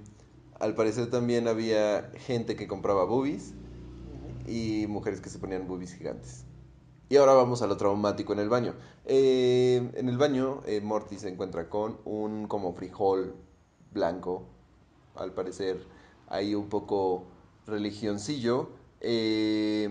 al 0.58 0.74
parecer 0.74 1.08
también 1.08 1.48
había 1.48 2.10
gente 2.18 2.56
que 2.56 2.66
compraba 2.68 3.04
boobies 3.04 3.54
y 4.46 4.86
mujeres 4.88 5.20
que 5.22 5.30
se 5.30 5.38
ponían 5.38 5.66
boobies 5.66 5.94
gigantes. 5.94 6.44
Y 7.10 7.16
ahora 7.16 7.34
vamos 7.34 7.60
a 7.60 7.66
lo 7.66 7.76
traumático 7.76 8.32
en 8.32 8.38
el 8.38 8.48
baño. 8.48 8.74
Eh, 9.04 9.90
en 9.94 10.08
el 10.08 10.16
baño, 10.16 10.62
eh, 10.64 10.80
Morty 10.80 11.18
se 11.18 11.28
encuentra 11.28 11.68
con 11.68 11.98
un 12.04 12.46
como 12.46 12.72
frijol 12.72 13.34
blanco, 13.92 14.44
al 15.16 15.32
parecer 15.34 15.84
ahí 16.28 16.54
un 16.54 16.68
poco 16.68 17.24
religioncillo. 17.66 18.68
Eh, 19.00 19.88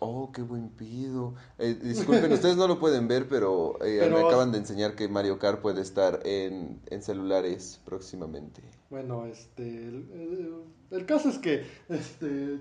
oh, 0.00 0.32
qué 0.32 0.42
buen 0.42 0.70
pido. 0.70 1.34
Eh, 1.58 1.74
disculpen, 1.80 2.32
ustedes 2.32 2.56
no 2.56 2.66
lo 2.66 2.80
pueden 2.80 3.06
ver, 3.06 3.28
pero, 3.28 3.76
Pero- 3.78 4.16
me 4.16 4.26
acaban 4.26 4.50
de 4.50 4.58
enseñar 4.58 4.96
que 4.96 5.06
Mario 5.08 5.38
Kart 5.38 5.60
puede 5.62 5.82
estar 5.82 6.20
en, 6.24 6.80
en 6.86 7.00
celulares 7.02 7.80
próximamente. 7.84 8.62
Bueno, 8.90 9.24
este, 9.26 9.62
el, 9.62 10.10
el- 10.10 10.64
el 10.90 11.06
caso 11.06 11.28
es 11.28 11.38
que, 11.38 11.64
este, 11.88 12.58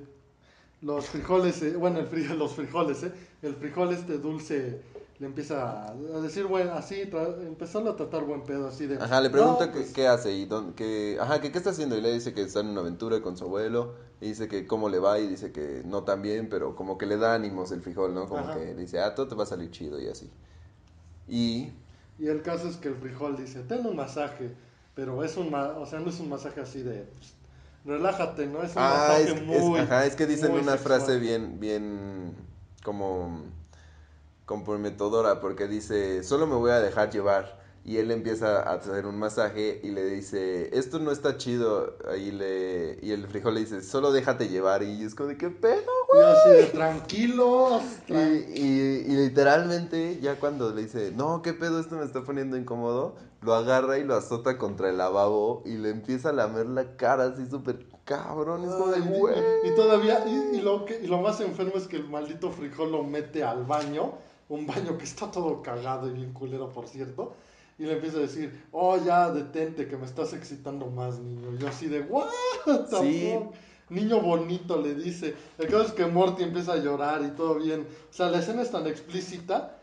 los 0.85 1.07
frijoles, 1.07 1.61
eh, 1.63 1.75
bueno, 1.75 1.99
el 1.99 2.07
frijol, 2.07 2.37
los 2.43 2.53
frijoles, 2.53 3.03
eh, 3.03 3.11
el 3.41 3.55
frijol 3.55 3.91
este 3.93 4.17
dulce 4.19 4.81
le 5.19 5.27
empieza 5.27 5.87
a, 5.87 5.95
decir, 6.21 6.45
bueno, 6.45 6.73
así, 6.73 7.01
empezarlo 7.01 7.91
a 7.91 7.95
tratar 7.95 8.23
buen 8.25 8.43
pedo, 8.43 8.67
así 8.67 8.85
de... 8.85 8.95
Ajá, 9.01 9.21
le 9.21 9.29
pregunta 9.29 9.67
"No, 9.67 9.71
qué, 9.71 9.79
pues, 9.79 9.93
qué 9.93 10.07
hace 10.07 10.33
y 10.33 10.45
dónde, 10.45 10.73
qué, 10.75 11.17
ajá, 11.19 11.39
que 11.39 11.51
qué 11.51 11.57
está 11.57 11.69
haciendo 11.69 11.97
y 11.97 12.01
le 12.01 12.13
dice 12.13 12.33
que 12.33 12.41
está 12.41 12.59
en 12.59 12.67
una 12.67 12.81
aventura 12.81 13.21
con 13.21 13.37
su 13.37 13.45
abuelo 13.45 13.95
y 14.19 14.27
dice 14.27 14.47
que 14.49 14.67
cómo 14.67 14.89
le 14.89 14.99
va 14.99 15.17
y 15.19 15.27
dice 15.27 15.51
que 15.53 15.83
no 15.85 16.03
tan 16.03 16.21
bien, 16.21 16.49
pero 16.49 16.75
como 16.75 16.97
que 16.97 17.05
le 17.05 17.17
da 17.17 17.33
ánimos 17.33 17.71
el 17.71 17.81
frijol, 17.81 18.13
¿no? 18.13 18.27
Como 18.27 18.41
Ajá. 18.41 18.53
que 18.53 18.75
dice, 18.75 18.99
ah, 18.99 19.15
todo 19.15 19.27
te 19.29 19.35
va 19.35 19.43
a 19.43 19.47
salir 19.47 19.71
chido 19.71 19.99
y 20.01 20.07
así. 20.09 20.29
Y, 21.27 21.71
Y 22.17 22.27
el 22.27 22.41
caso 22.41 22.67
es 22.69 22.77
que 22.77 22.87
el 22.89 22.95
frijol 22.95 23.35
dice, 23.37 23.63
ten 23.63 23.85
un 23.85 23.95
masaje, 23.95 24.55
pero 24.93 25.23
es 25.23 25.35
un, 25.37 25.49
ma- 25.51 25.77
o 25.77 25.85
sea, 25.85 25.99
no 25.99 26.09
es 26.09 26.19
un 26.19 26.29
masaje 26.29 26.61
así 26.61 26.81
de, 26.81 27.03
pues, 27.03 27.33
relájate, 27.85 28.47
¿no? 28.47 28.63
Es 28.63 28.75
un 28.75 28.81
ah, 28.81 28.89
masaje 28.89 29.31
es, 29.31 29.41
es- 29.49 29.71
muy... 29.71 29.79
ajá, 29.79 30.05
es 30.05 30.15
que 30.15 30.25
dicen 30.27 30.53
muy 30.53 30.61
una 30.61 30.77
sexual. 30.77 30.83
frase 30.99 31.19
bien, 31.19 31.59
bien, 31.59 32.35
como 32.83 33.43
comprometedora 34.45 35.39
porque 35.41 35.67
dice, 35.67 36.23
solo 36.23 36.47
me 36.47 36.55
voy 36.55 36.71
a 36.71 36.79
dejar 36.81 37.11
llevar. 37.11 37.63
Y 37.83 37.97
él 37.97 38.09
empieza 38.11 38.61
a 38.63 38.73
hacer 38.75 39.05
un 39.05 39.19
masaje 39.19 39.79
y 39.83 39.91
le 39.91 40.05
dice, 40.05 40.75
esto 40.77 40.99
no 40.99 41.11
está 41.11 41.37
chido. 41.37 41.97
Y, 42.17 42.31
le, 42.31 42.97
y 43.01 43.11
el 43.11 43.27
frijol 43.27 43.53
le 43.55 43.59
dice, 43.61 43.81
solo 43.83 44.11
déjate 44.11 44.49
llevar. 44.49 44.81
Y 44.83 45.03
es 45.03 45.13
como 45.15 45.29
de, 45.29 45.37
¿qué 45.37 45.49
pedo? 45.51 45.91
Y 46.15 46.19
yo 46.19 46.27
así 46.27 46.49
de, 46.49 46.63
tranquilos, 46.65 47.81
Y, 48.07 48.11
tran- 48.13 48.45
y, 48.53 48.61
y 49.11 49.15
literalmente, 49.15 50.19
ya 50.21 50.35
cuando 50.39 50.71
le 50.73 50.83
dice, 50.83 51.11
no, 51.15 51.41
¿qué 51.41 51.53
pedo? 51.53 51.79
Esto 51.79 51.95
me 51.95 52.05
está 52.05 52.23
poniendo 52.23 52.57
incómodo, 52.57 53.15
lo 53.41 53.53
agarra 53.53 53.97
y 53.97 54.03
lo 54.03 54.15
azota 54.15 54.57
contra 54.57 54.89
el 54.89 54.97
lavabo 54.97 55.61
y 55.65 55.77
le 55.77 55.89
empieza 55.89 56.29
a 56.29 56.33
lamer 56.33 56.65
la 56.67 56.95
cara 56.97 57.25
así 57.25 57.45
súper 57.49 57.85
cabrón. 58.05 58.63
Es 58.63 58.71
como 58.71 58.87
de, 58.91 58.99
güey. 59.01 59.35
y, 59.63 59.75
todavía, 59.75 60.23
y, 60.27 60.57
y 60.57 60.61
lo 60.61 60.85
que, 60.85 60.99
y 61.03 61.07
lo 61.07 61.19
más 61.21 61.39
enfermo 61.41 61.73
es 61.75 61.87
que 61.87 61.97
el 61.97 62.07
maldito 62.09 62.51
frijol 62.51 62.91
lo 62.91 63.03
mete 63.03 63.43
al 63.43 63.63
baño, 63.65 64.13
un 64.49 64.65
baño 64.67 64.97
que 64.97 65.03
está 65.03 65.29
todo 65.31 65.61
cagado 65.61 66.07
y 66.07 66.11
bien 66.13 66.33
culero, 66.33 66.69
por 66.69 66.87
cierto, 66.87 67.33
y 67.77 67.83
le 67.83 67.93
empieza 67.93 68.17
a 68.17 68.21
decir, 68.21 68.63
oh, 68.71 68.97
ya, 68.97 69.31
detente, 69.31 69.87
que 69.87 69.97
me 69.97 70.05
estás 70.05 70.33
excitando 70.33 70.85
más, 70.87 71.19
niño. 71.19 71.53
Y 71.53 71.57
yo 71.57 71.67
así 71.67 71.87
de, 71.87 72.01
what 72.01 72.27
Sí. 73.01 73.37
Niño 73.89 74.19
bonito, 74.21 74.81
le 74.81 74.95
dice. 74.95 75.35
El 75.57 75.67
caso 75.67 75.83
es 75.87 75.91
que 75.91 76.05
Morty 76.07 76.43
empieza 76.43 76.73
a 76.73 76.77
llorar 76.77 77.23
y 77.23 77.35
todo 77.35 77.55
bien. 77.55 77.81
O 78.09 78.13
sea, 78.13 78.29
la 78.29 78.39
escena 78.39 78.61
es 78.63 78.71
tan 78.71 78.87
explícita, 78.87 79.77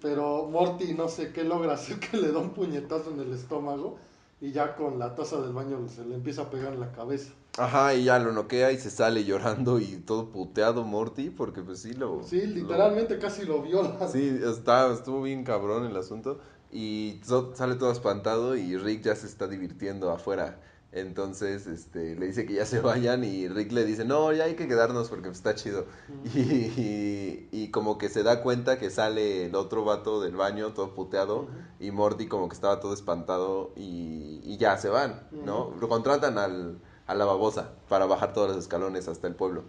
pero 0.00 0.46
Morty 0.50 0.94
no 0.94 1.08
sé 1.08 1.32
qué 1.32 1.44
logra 1.44 1.74
hacer 1.74 1.98
que 2.00 2.16
le 2.16 2.32
da 2.32 2.38
un 2.38 2.50
puñetazo 2.50 3.10
en 3.10 3.20
el 3.20 3.32
estómago 3.34 3.98
y 4.40 4.52
ya 4.52 4.76
con 4.76 4.98
la 4.98 5.14
taza 5.14 5.40
del 5.40 5.52
baño 5.52 5.78
se 5.88 6.04
le 6.04 6.14
empieza 6.14 6.42
a 6.42 6.50
pegar 6.50 6.72
en 6.74 6.80
la 6.80 6.92
cabeza. 6.92 7.32
Ajá, 7.56 7.94
y 7.94 8.04
ya 8.04 8.18
lo 8.18 8.32
noquea 8.32 8.72
y 8.72 8.78
se 8.78 8.90
sale 8.90 9.24
llorando 9.24 9.78
y 9.78 9.96
todo 10.04 10.30
puteado 10.30 10.82
Morty, 10.84 11.30
porque 11.30 11.62
pues 11.62 11.80
sí 11.80 11.92
lo... 11.92 12.22
Sí, 12.24 12.40
lo- 12.46 12.54
literalmente 12.54 13.18
casi 13.18 13.44
lo 13.44 13.62
viola. 13.62 14.08
Sí, 14.08 14.40
está, 14.44 14.92
estuvo 14.92 15.22
bien 15.22 15.44
cabrón 15.44 15.84
el 15.86 15.96
asunto. 15.96 16.40
Y 16.72 17.20
so- 17.24 17.54
sale 17.54 17.76
todo 17.76 17.92
espantado 17.92 18.56
y 18.56 18.76
Rick 18.76 19.02
ya 19.02 19.14
se 19.14 19.26
está 19.26 19.46
divirtiendo 19.46 20.10
afuera. 20.10 20.58
Entonces, 20.96 21.66
este, 21.66 22.14
le 22.14 22.26
dice 22.26 22.46
que 22.46 22.54
ya 22.54 22.66
se 22.66 22.80
vayan 22.80 23.24
y 23.24 23.48
Rick 23.48 23.72
le 23.72 23.84
dice, 23.84 24.04
no, 24.04 24.32
ya 24.32 24.44
hay 24.44 24.54
que 24.54 24.68
quedarnos 24.68 25.08
porque 25.08 25.28
está 25.28 25.56
chido. 25.56 25.86
Y, 26.34 26.40
y, 26.40 27.48
y 27.50 27.70
como 27.72 27.98
que 27.98 28.08
se 28.08 28.22
da 28.22 28.42
cuenta 28.42 28.78
que 28.78 28.90
sale 28.90 29.46
el 29.46 29.56
otro 29.56 29.84
vato 29.84 30.20
del 30.20 30.36
baño 30.36 30.72
todo 30.72 30.94
puteado 30.94 31.48
y 31.80 31.90
Morty 31.90 32.28
como 32.28 32.48
que 32.48 32.54
estaba 32.54 32.78
todo 32.78 32.94
espantado 32.94 33.72
y, 33.74 34.40
y 34.44 34.56
ya 34.56 34.76
se 34.78 34.88
van, 34.88 35.26
¿no? 35.32 35.74
Lo 35.80 35.88
contratan 35.88 36.38
al, 36.38 36.78
a 37.08 37.14
la 37.16 37.24
babosa 37.24 37.72
para 37.88 38.06
bajar 38.06 38.32
todos 38.32 38.50
los 38.50 38.58
escalones 38.58 39.08
hasta 39.08 39.26
el 39.26 39.34
pueblo. 39.34 39.64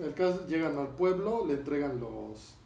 El 0.00 0.14
caso, 0.14 0.46
llegan 0.46 0.78
al 0.78 0.94
pueblo, 0.94 1.44
le 1.44 1.54
entregan 1.54 1.98
los... 1.98 2.57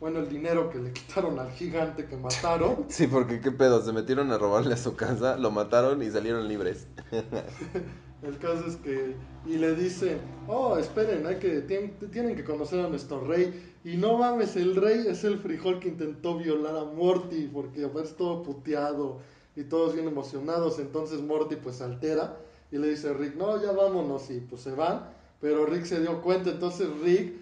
Bueno, 0.00 0.20
el 0.20 0.28
dinero 0.28 0.70
que 0.70 0.78
le 0.78 0.92
quitaron 0.94 1.38
al 1.38 1.50
gigante 1.52 2.06
que 2.06 2.16
mataron. 2.16 2.86
Sí, 2.88 3.06
porque 3.06 3.40
qué 3.40 3.52
pedo, 3.52 3.82
se 3.82 3.92
metieron 3.92 4.32
a 4.32 4.38
robarle 4.38 4.74
a 4.74 4.78
su 4.78 4.96
casa, 4.96 5.36
lo 5.36 5.50
mataron 5.50 6.02
y 6.02 6.10
salieron 6.10 6.48
libres. 6.48 6.86
El 8.22 8.36
caso 8.38 8.66
es 8.66 8.76
que... 8.76 9.14
Y 9.46 9.56
le 9.56 9.74
dicen, 9.74 10.18
oh, 10.46 10.76
esperen, 10.76 11.26
hay 11.26 11.36
que, 11.36 11.66
tien- 11.66 11.94
tienen 12.10 12.36
que 12.36 12.44
conocer 12.44 12.84
a 12.84 12.88
nuestro 12.90 13.22
rey. 13.24 13.72
Y 13.82 13.96
no 13.96 14.18
mames, 14.18 14.56
el 14.56 14.76
rey 14.76 15.06
es 15.08 15.24
el 15.24 15.38
frijol 15.38 15.80
que 15.80 15.88
intentó 15.88 16.36
violar 16.36 16.76
a 16.76 16.84
Morty 16.84 17.48
porque 17.50 17.86
aparece 17.86 18.12
todo 18.14 18.42
puteado 18.42 19.20
y 19.56 19.62
todos 19.64 19.94
bien 19.94 20.06
emocionados. 20.06 20.78
Entonces 20.78 21.22
Morty 21.22 21.56
pues 21.56 21.76
se 21.76 21.84
altera 21.84 22.36
y 22.70 22.76
le 22.76 22.88
dice 22.90 23.08
a 23.08 23.12
Rick, 23.14 23.36
no, 23.36 23.60
ya 23.62 23.72
vámonos 23.72 24.30
y 24.30 24.40
pues 24.40 24.60
se 24.60 24.72
van. 24.72 25.08
Pero 25.40 25.64
Rick 25.64 25.86
se 25.86 26.00
dio 26.02 26.20
cuenta, 26.20 26.50
entonces 26.50 26.88
Rick 27.02 27.32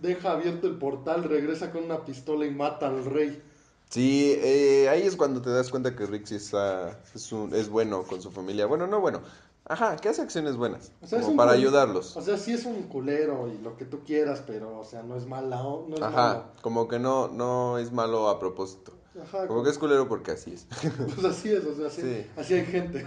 deja 0.00 0.32
abierto 0.32 0.66
el 0.66 0.76
portal, 0.78 1.24
regresa 1.24 1.70
con 1.70 1.84
una 1.84 2.04
pistola 2.04 2.46
y 2.46 2.50
mata 2.50 2.86
al 2.88 3.04
rey. 3.04 3.42
Sí, 3.90 4.32
eh, 4.38 4.88
ahí 4.88 5.02
es 5.02 5.14
cuando 5.16 5.40
te 5.42 5.50
das 5.50 5.70
cuenta 5.70 5.94
que 5.94 6.06
Rick 6.06 6.26
sí 6.26 6.34
está, 6.36 6.98
es, 7.14 7.30
un- 7.32 7.54
es 7.54 7.68
bueno 7.68 8.02
con 8.04 8.20
su 8.20 8.30
familia. 8.30 8.66
Bueno, 8.66 8.86
no 8.86 9.00
bueno. 9.00 9.20
Ajá, 9.66 9.96
que 9.96 10.10
hace 10.10 10.20
acciones 10.20 10.56
buenas. 10.56 10.92
O 11.00 11.06
sea, 11.06 11.20
como 11.22 11.36
para 11.36 11.52
cul- 11.52 11.58
ayudarlos. 11.58 12.16
O 12.16 12.22
sea, 12.22 12.36
sí 12.36 12.52
es 12.52 12.66
un 12.66 12.82
culero 12.84 13.48
y 13.48 13.62
lo 13.62 13.76
que 13.78 13.84
tú 13.86 14.00
quieras, 14.04 14.42
pero, 14.46 14.78
o 14.78 14.84
sea, 14.84 15.02
no 15.02 15.16
es 15.16 15.26
mala, 15.26 15.62
o- 15.62 15.86
no 15.88 15.96
es 15.96 16.02
Ajá, 16.02 16.50
como 16.60 16.86
que 16.88 16.98
no, 16.98 17.28
no 17.28 17.78
es 17.78 17.90
malo 17.92 18.28
a 18.28 18.38
propósito. 18.38 18.92
malo. 19.14 19.26
Ajá, 19.26 19.46
Como 19.46 19.62
que 19.62 19.70
es 19.70 19.78
culero 19.78 20.06
porque 20.08 20.32
así 20.32 20.52
es. 20.54 20.66
pues 21.14 21.24
así 21.24 21.50
es, 21.50 21.64
o 21.64 21.74
sea, 21.74 21.86
así, 21.86 22.02
Sí. 22.02 22.26
así 22.36 22.54
hay 22.54 22.66
gente. 22.66 23.06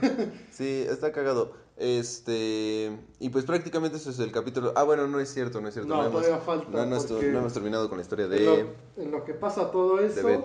Sí, 0.52 0.86
está 0.90 1.12
cagado. 1.12 1.52
Este, 1.78 2.92
y 3.20 3.30
pues 3.30 3.46
prácticamente 3.46 3.98
ese 3.98 4.10
es 4.10 4.20
el 4.20 4.32
capítulo. 4.32 4.74
Ah, 4.76 4.84
bueno, 4.84 5.08
no 5.08 5.20
es 5.20 5.32
cierto, 5.32 5.62
no 5.62 5.68
es 5.68 5.76
cierto. 5.76 5.94
No, 5.94 6.02
hemos, 6.06 6.24
todavía 6.24 6.38
falta, 6.44 6.68
no 6.72 6.82
hemos, 6.84 7.06
porque- 7.06 7.28
no 7.32 7.40
hemos 7.40 7.54
terminado 7.54 7.88
con 7.88 7.98
la 8.00 8.02
historia 8.02 8.26
En 8.26 8.32
de... 8.32 8.40
lo, 8.46 9.04
en 9.04 9.12
lo 9.12 9.24
que 9.24 9.34
pasa 9.34 9.70
todo 9.72 10.00
eso, 10.00 10.44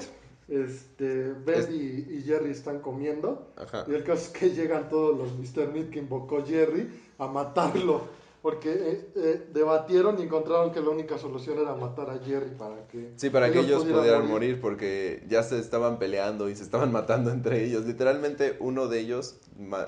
este, 0.48 1.34
Es- 1.46 1.70
y, 1.70 2.06
y 2.18 2.22
Jerry 2.26 2.50
están 2.50 2.80
comiendo. 2.80 3.52
Ajá. 3.56 3.84
Y 3.88 3.94
el 3.94 4.04
caso 4.04 4.22
es 4.24 4.28
que 4.28 4.50
llegan 4.50 4.88
todos 4.90 5.16
los 5.16 5.32
Mr. 5.38 5.72
Meat 5.72 5.88
que 5.90 6.00
invocó 6.00 6.44
Jerry 6.44 6.88
a 7.18 7.26
matarlo. 7.26 8.02
Porque 8.42 8.72
eh, 8.72 9.08
eh, 9.14 9.46
debatieron 9.52 10.18
y 10.18 10.22
encontraron 10.22 10.72
que 10.72 10.80
la 10.80 10.90
única 10.90 11.16
solución 11.16 11.60
era 11.60 11.76
matar 11.76 12.10
a 12.10 12.18
Jerry 12.18 12.50
para 12.58 12.88
que... 12.88 13.12
Sí, 13.14 13.30
para 13.30 13.52
que 13.52 13.60
ellos 13.60 13.84
pudieran 13.84 14.26
morir. 14.28 14.60
porque 14.60 15.22
ya 15.28 15.44
se 15.44 15.60
estaban 15.60 16.00
peleando 16.00 16.48
y 16.48 16.56
se 16.56 16.64
estaban 16.64 16.90
matando 16.98 17.30
entre 17.30 17.64
ellos. 17.64 17.84
Literalmente 17.86 18.56
uno 18.58 18.88
de 18.88 18.98
ellos 18.98 19.38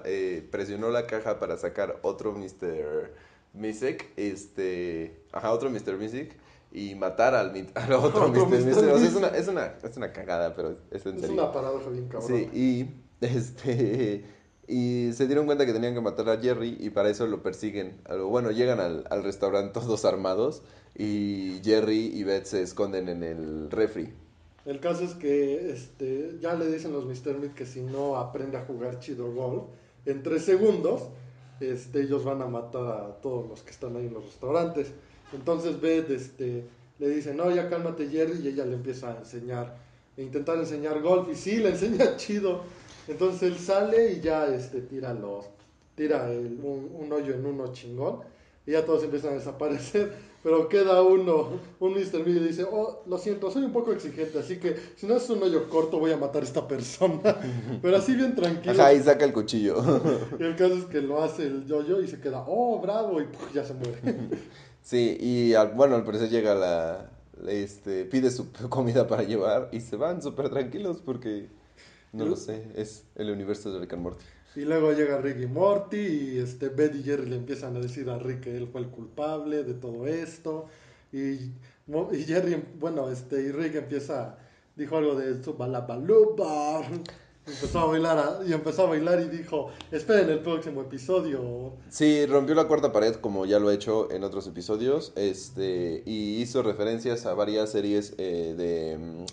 eh, 0.04 0.46
presionó 0.52 0.90
la 0.90 1.08
caja 1.08 1.40
para 1.40 1.56
sacar 1.56 1.98
otro 2.02 2.32
Mr. 2.32 3.12
Mystic, 3.54 4.12
este, 4.16 5.20
ajá, 5.32 5.50
otro 5.50 5.68
Mr. 5.68 5.96
Mystic 5.98 6.36
y 6.70 6.94
matar 6.94 7.34
al, 7.34 7.48
otro 7.98 8.26
Otro 8.26 8.46
Mr. 8.46 8.50
Mr. 8.50 8.64
Mystic. 8.66 8.76
O 8.76 8.98
sea, 8.98 9.08
es 9.08 9.14
una, 9.16 9.28
es 9.28 9.48
una, 9.48 9.74
es 9.82 9.96
una 9.96 10.12
cagada, 10.12 10.54
pero 10.54 10.76
es 10.92 11.04
en 11.06 11.16
Es 11.16 11.20
serio. 11.22 11.34
una 11.42 11.52
paradoja 11.52 11.90
bien 11.90 12.06
cabrón. 12.08 12.28
Sí, 12.28 12.48
y 12.52 12.94
este 13.20 14.24
y 14.68 15.10
se 15.12 15.26
dieron 15.26 15.46
cuenta 15.46 15.66
que 15.66 15.72
tenían 15.72 15.94
que 15.94 16.00
matar 16.00 16.28
a 16.28 16.38
Jerry 16.38 16.76
y 16.80 16.90
para 16.90 17.10
eso 17.10 17.26
lo 17.26 17.42
persiguen. 17.42 18.00
Bueno, 18.28 18.50
llegan 18.50 18.80
al, 18.80 19.04
al 19.10 19.22
restaurante 19.22 19.72
todos 19.80 20.04
armados 20.04 20.62
y 20.96 21.60
Jerry 21.62 22.10
y 22.14 22.24
Beth 22.24 22.46
se 22.46 22.62
esconden 22.62 23.08
en 23.08 23.22
el 23.22 23.70
refri. 23.70 24.12
El 24.64 24.80
caso 24.80 25.04
es 25.04 25.14
que 25.14 25.70
este, 25.72 26.38
ya 26.40 26.54
le 26.54 26.66
dicen 26.66 26.92
los 26.92 27.04
Mr. 27.04 27.38
Meat 27.38 27.54
que 27.54 27.66
si 27.66 27.82
no 27.82 28.16
aprende 28.16 28.56
a 28.56 28.64
jugar 28.64 28.98
chido 28.98 29.30
golf, 29.32 29.64
en 30.06 30.22
tres 30.22 30.44
segundos 30.44 31.02
este, 31.60 32.02
ellos 32.02 32.24
van 32.24 32.42
a 32.42 32.46
matar 32.46 32.82
a 32.82 33.20
todos 33.20 33.48
los 33.48 33.62
que 33.62 33.70
están 33.70 33.96
ahí 33.96 34.06
en 34.06 34.14
los 34.14 34.24
restaurantes. 34.24 34.92
Entonces 35.32 35.80
Beth 35.80 36.10
este, 36.10 36.64
le 36.98 37.08
dice, 37.08 37.34
no, 37.34 37.50
ya 37.50 37.68
cálmate 37.68 38.08
Jerry, 38.08 38.40
y 38.42 38.48
ella 38.48 38.64
le 38.64 38.74
empieza 38.74 39.12
a 39.12 39.18
enseñar, 39.18 39.76
a 40.16 40.20
intentar 40.20 40.58
enseñar 40.58 41.00
golf, 41.00 41.28
y 41.30 41.34
sí, 41.34 41.56
le 41.58 41.70
enseña 41.70 42.16
chido. 42.16 42.62
Entonces 43.08 43.42
él 43.42 43.58
sale 43.58 44.12
y 44.14 44.20
ya 44.20 44.46
este, 44.46 44.80
tira, 44.80 45.12
los, 45.14 45.46
tira 45.94 46.30
el- 46.32 46.58
un, 46.62 46.90
un 46.98 47.12
hoyo 47.12 47.34
en 47.34 47.44
uno 47.46 47.72
chingón, 47.72 48.20
y 48.66 48.72
ya 48.72 48.84
todos 48.86 49.04
empiezan 49.04 49.32
a 49.32 49.36
desaparecer, 49.36 50.12
pero 50.42 50.68
queda 50.68 51.02
uno, 51.02 51.48
un 51.80 51.92
Mr. 51.92 52.24
Meat 52.24 52.28
y 52.28 52.40
dice, 52.40 52.64
oh, 52.70 53.02
lo 53.06 53.18
siento, 53.18 53.50
soy 53.50 53.62
un 53.64 53.72
poco 53.72 53.92
exigente, 53.92 54.38
así 54.38 54.56
que 54.58 54.74
si 54.96 55.06
no 55.06 55.16
es 55.16 55.28
un 55.30 55.42
hoyo 55.42 55.68
corto 55.68 55.98
voy 55.98 56.12
a 56.12 56.16
matar 56.16 56.42
a 56.42 56.44
esta 56.46 56.66
persona. 56.66 57.36
Pero 57.82 57.96
así 57.96 58.14
bien 58.14 58.34
tranquilo. 58.34 58.72
Ajá, 58.72 58.92
y 58.94 59.00
saca 59.02 59.24
el 59.24 59.32
cuchillo. 59.34 59.76
Y 60.40 60.42
el 60.42 60.56
caso 60.56 60.74
es 60.74 60.84
que 60.86 61.00
lo 61.02 61.22
hace 61.22 61.46
el 61.46 61.66
yo-yo 61.66 62.00
y 62.00 62.08
se 62.08 62.20
queda, 62.20 62.44
oh, 62.46 62.80
bravo, 62.80 63.20
y 63.20 63.24
¡puf! 63.26 63.52
ya 63.54 63.64
se 63.64 63.74
muere. 63.74 63.98
Sí, 64.82 65.16
y 65.20 65.54
al- 65.54 65.72
bueno, 65.72 65.94
al 65.96 66.04
parecer 66.04 66.28
llega 66.30 66.54
la, 66.54 67.10
este, 67.48 68.04
pide 68.06 68.30
su 68.30 68.50
comida 68.68 69.06
para 69.06 69.22
llevar 69.24 69.68
y 69.72 69.80
se 69.80 69.96
van 69.96 70.22
súper 70.22 70.48
tranquilos 70.50 71.00
porque, 71.04 71.48
no 72.14 72.24
lo 72.26 72.36
sé, 72.36 72.68
es 72.74 73.04
el 73.16 73.30
universo 73.30 73.72
de 73.72 73.80
Rick 73.80 73.92
and 73.94 74.02
Morty. 74.02 74.24
Y 74.56 74.60
luego 74.60 74.92
llega 74.92 75.20
Rick 75.20 75.40
y 75.40 75.46
Morty 75.46 75.96
y 75.96 76.38
este, 76.38 76.68
Beth 76.68 76.94
y 76.94 77.02
Jerry 77.02 77.28
le 77.28 77.36
empiezan 77.36 77.76
a 77.76 77.80
decir 77.80 78.08
a 78.08 78.18
Rick 78.18 78.40
que 78.42 78.56
él 78.56 78.68
fue 78.68 78.80
el 78.82 78.88
culpable 78.88 79.64
de 79.64 79.74
todo 79.74 80.06
esto. 80.06 80.66
Y, 81.12 81.18
y 82.12 82.22
Jerry, 82.24 82.62
bueno, 82.78 83.10
este, 83.10 83.42
y 83.42 83.50
Rick 83.50 83.74
empieza, 83.74 84.36
dijo 84.76 84.96
algo 84.96 85.16
de 85.16 85.42
su 85.42 85.54
balabaluba. 85.54 86.82
Empezó 87.46 87.80
a 87.80 87.84
bailar 87.86 88.16
a- 88.18 88.40
y 88.48 88.52
empezó 88.54 88.84
a 88.86 88.90
bailar 88.90 89.20
y 89.20 89.28
dijo, 89.36 89.70
esperen 89.90 90.30
el 90.30 90.38
próximo 90.40 90.80
episodio. 90.80 91.74
Sí, 91.90 92.24
rompió 92.24 92.54
la 92.54 92.66
cuarta 92.66 92.90
pared 92.90 93.16
como 93.16 93.44
ya 93.44 93.58
lo 93.58 93.70
he 93.70 93.74
hecho 93.74 94.10
en 94.10 94.24
otros 94.24 94.46
episodios, 94.46 95.12
este, 95.16 96.02
y 96.06 96.40
hizo 96.40 96.62
referencias 96.62 97.26
a 97.26 97.34
varias 97.34 97.70
series 97.72 98.14
eh, 98.16 98.54
de 98.56 98.96
mm, 98.98 99.24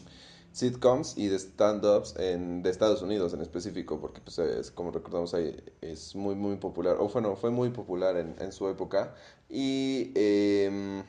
sitcoms 0.52 1.18
y 1.18 1.28
de 1.28 1.38
stand-ups 1.38 2.16
de 2.16 2.70
Estados 2.70 3.02
Unidos 3.02 3.34
en 3.34 3.42
específico, 3.42 4.00
porque 4.00 4.22
pues 4.22 4.40
es, 4.40 4.72
como 4.72 4.92
recordamos 4.92 5.34
ahí 5.34 5.56
es 5.82 6.16
muy 6.16 6.36
muy 6.36 6.58
popular, 6.58 6.98
o 7.00 7.08
bueno, 7.10 7.36
fue 7.36 7.52
muy 7.52 7.70
popular 7.70 8.18
en, 8.18 8.36
en 8.40 8.52
su 8.52 8.68
época, 8.70 9.16
y 9.50 10.12
em, 10.16 11.04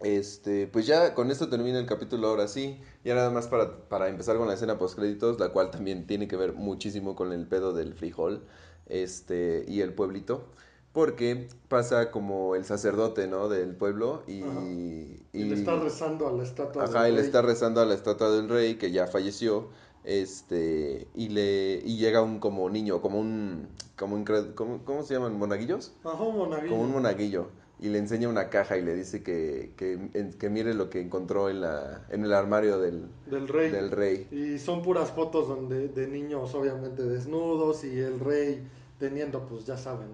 este, 0.00 0.66
pues 0.66 0.86
ya 0.86 1.14
con 1.14 1.30
esto 1.30 1.48
termina 1.48 1.78
el 1.78 1.86
capítulo 1.86 2.28
ahora 2.28 2.48
sí. 2.48 2.80
Ya 3.04 3.14
nada 3.14 3.30
más 3.30 3.48
para, 3.48 3.88
para 3.88 4.08
empezar 4.08 4.36
con 4.38 4.48
la 4.48 4.54
escena 4.54 4.78
post 4.78 4.96
créditos, 4.96 5.38
la 5.38 5.50
cual 5.50 5.70
también 5.70 6.06
tiene 6.06 6.26
que 6.28 6.36
ver 6.36 6.54
muchísimo 6.54 7.14
con 7.16 7.32
el 7.32 7.46
pedo 7.46 7.72
del 7.74 7.94
frijol 7.94 8.42
este, 8.86 9.64
y 9.68 9.80
el 9.82 9.92
pueblito. 9.94 10.44
Porque 10.92 11.48
pasa 11.68 12.10
como 12.10 12.56
el 12.56 12.64
sacerdote, 12.64 13.28
¿no? 13.28 13.48
Del 13.48 13.74
pueblo 13.76 14.22
y... 14.26 14.42
Y- 14.42 15.16
Y, 15.32 15.44
le 15.44 15.54
está 15.54 15.76
rezando 15.78 16.26
a 16.26 16.32
la 16.32 16.42
estatua. 16.42 16.84
Ajá, 16.84 17.04
del 17.04 17.12
y 17.12 17.14
le 17.14 17.18
rey. 17.18 17.26
está 17.26 17.40
rezando 17.42 17.80
a 17.80 17.84
la 17.86 17.94
estatua 17.94 18.30
del 18.32 18.48
rey 18.48 18.74
que 18.76 18.90
ya 18.90 19.06
falleció. 19.06 19.68
Este, 20.02 21.06
y 21.14 21.28
le 21.28 21.80
y 21.84 21.96
llega 21.98 22.20
un 22.22 22.40
como 22.40 22.68
niño, 22.68 23.00
como 23.00 23.20
un 23.20 23.68
como 23.96 24.16
un 24.16 24.24
¿cómo, 24.24 25.02
se 25.04 25.14
llaman? 25.14 25.38
¿Monaguillos? 25.38 25.92
Ajá, 26.04 26.22
un 26.22 26.36
monaguillo. 26.38 26.70
Como 26.70 26.82
un 26.82 26.90
monaguillo. 26.92 27.46
Y 27.78 27.88
le 27.90 27.98
enseña 27.98 28.28
una 28.28 28.50
caja 28.50 28.76
y 28.76 28.82
le 28.82 28.94
dice 28.94 29.22
que, 29.22 29.72
que, 29.76 30.10
que 30.38 30.50
mire 30.50 30.74
lo 30.74 30.90
que 30.90 31.00
encontró 31.00 31.48
en 31.48 31.60
la 31.62 32.04
en 32.10 32.24
el 32.24 32.32
armario 32.32 32.78
del, 32.78 33.06
del 33.30 33.46
rey. 33.48 33.70
del 33.70 33.90
rey. 33.92 34.26
Y 34.32 34.58
son 34.58 34.82
puras 34.82 35.12
fotos 35.12 35.46
donde 35.48 35.88
de 35.88 36.06
niños 36.08 36.54
obviamente 36.54 37.04
desnudos 37.04 37.84
y 37.84 37.98
el 38.00 38.18
rey 38.20 38.66
teniendo, 38.98 39.46
pues 39.46 39.64
ya 39.64 39.78
saben, 39.78 40.08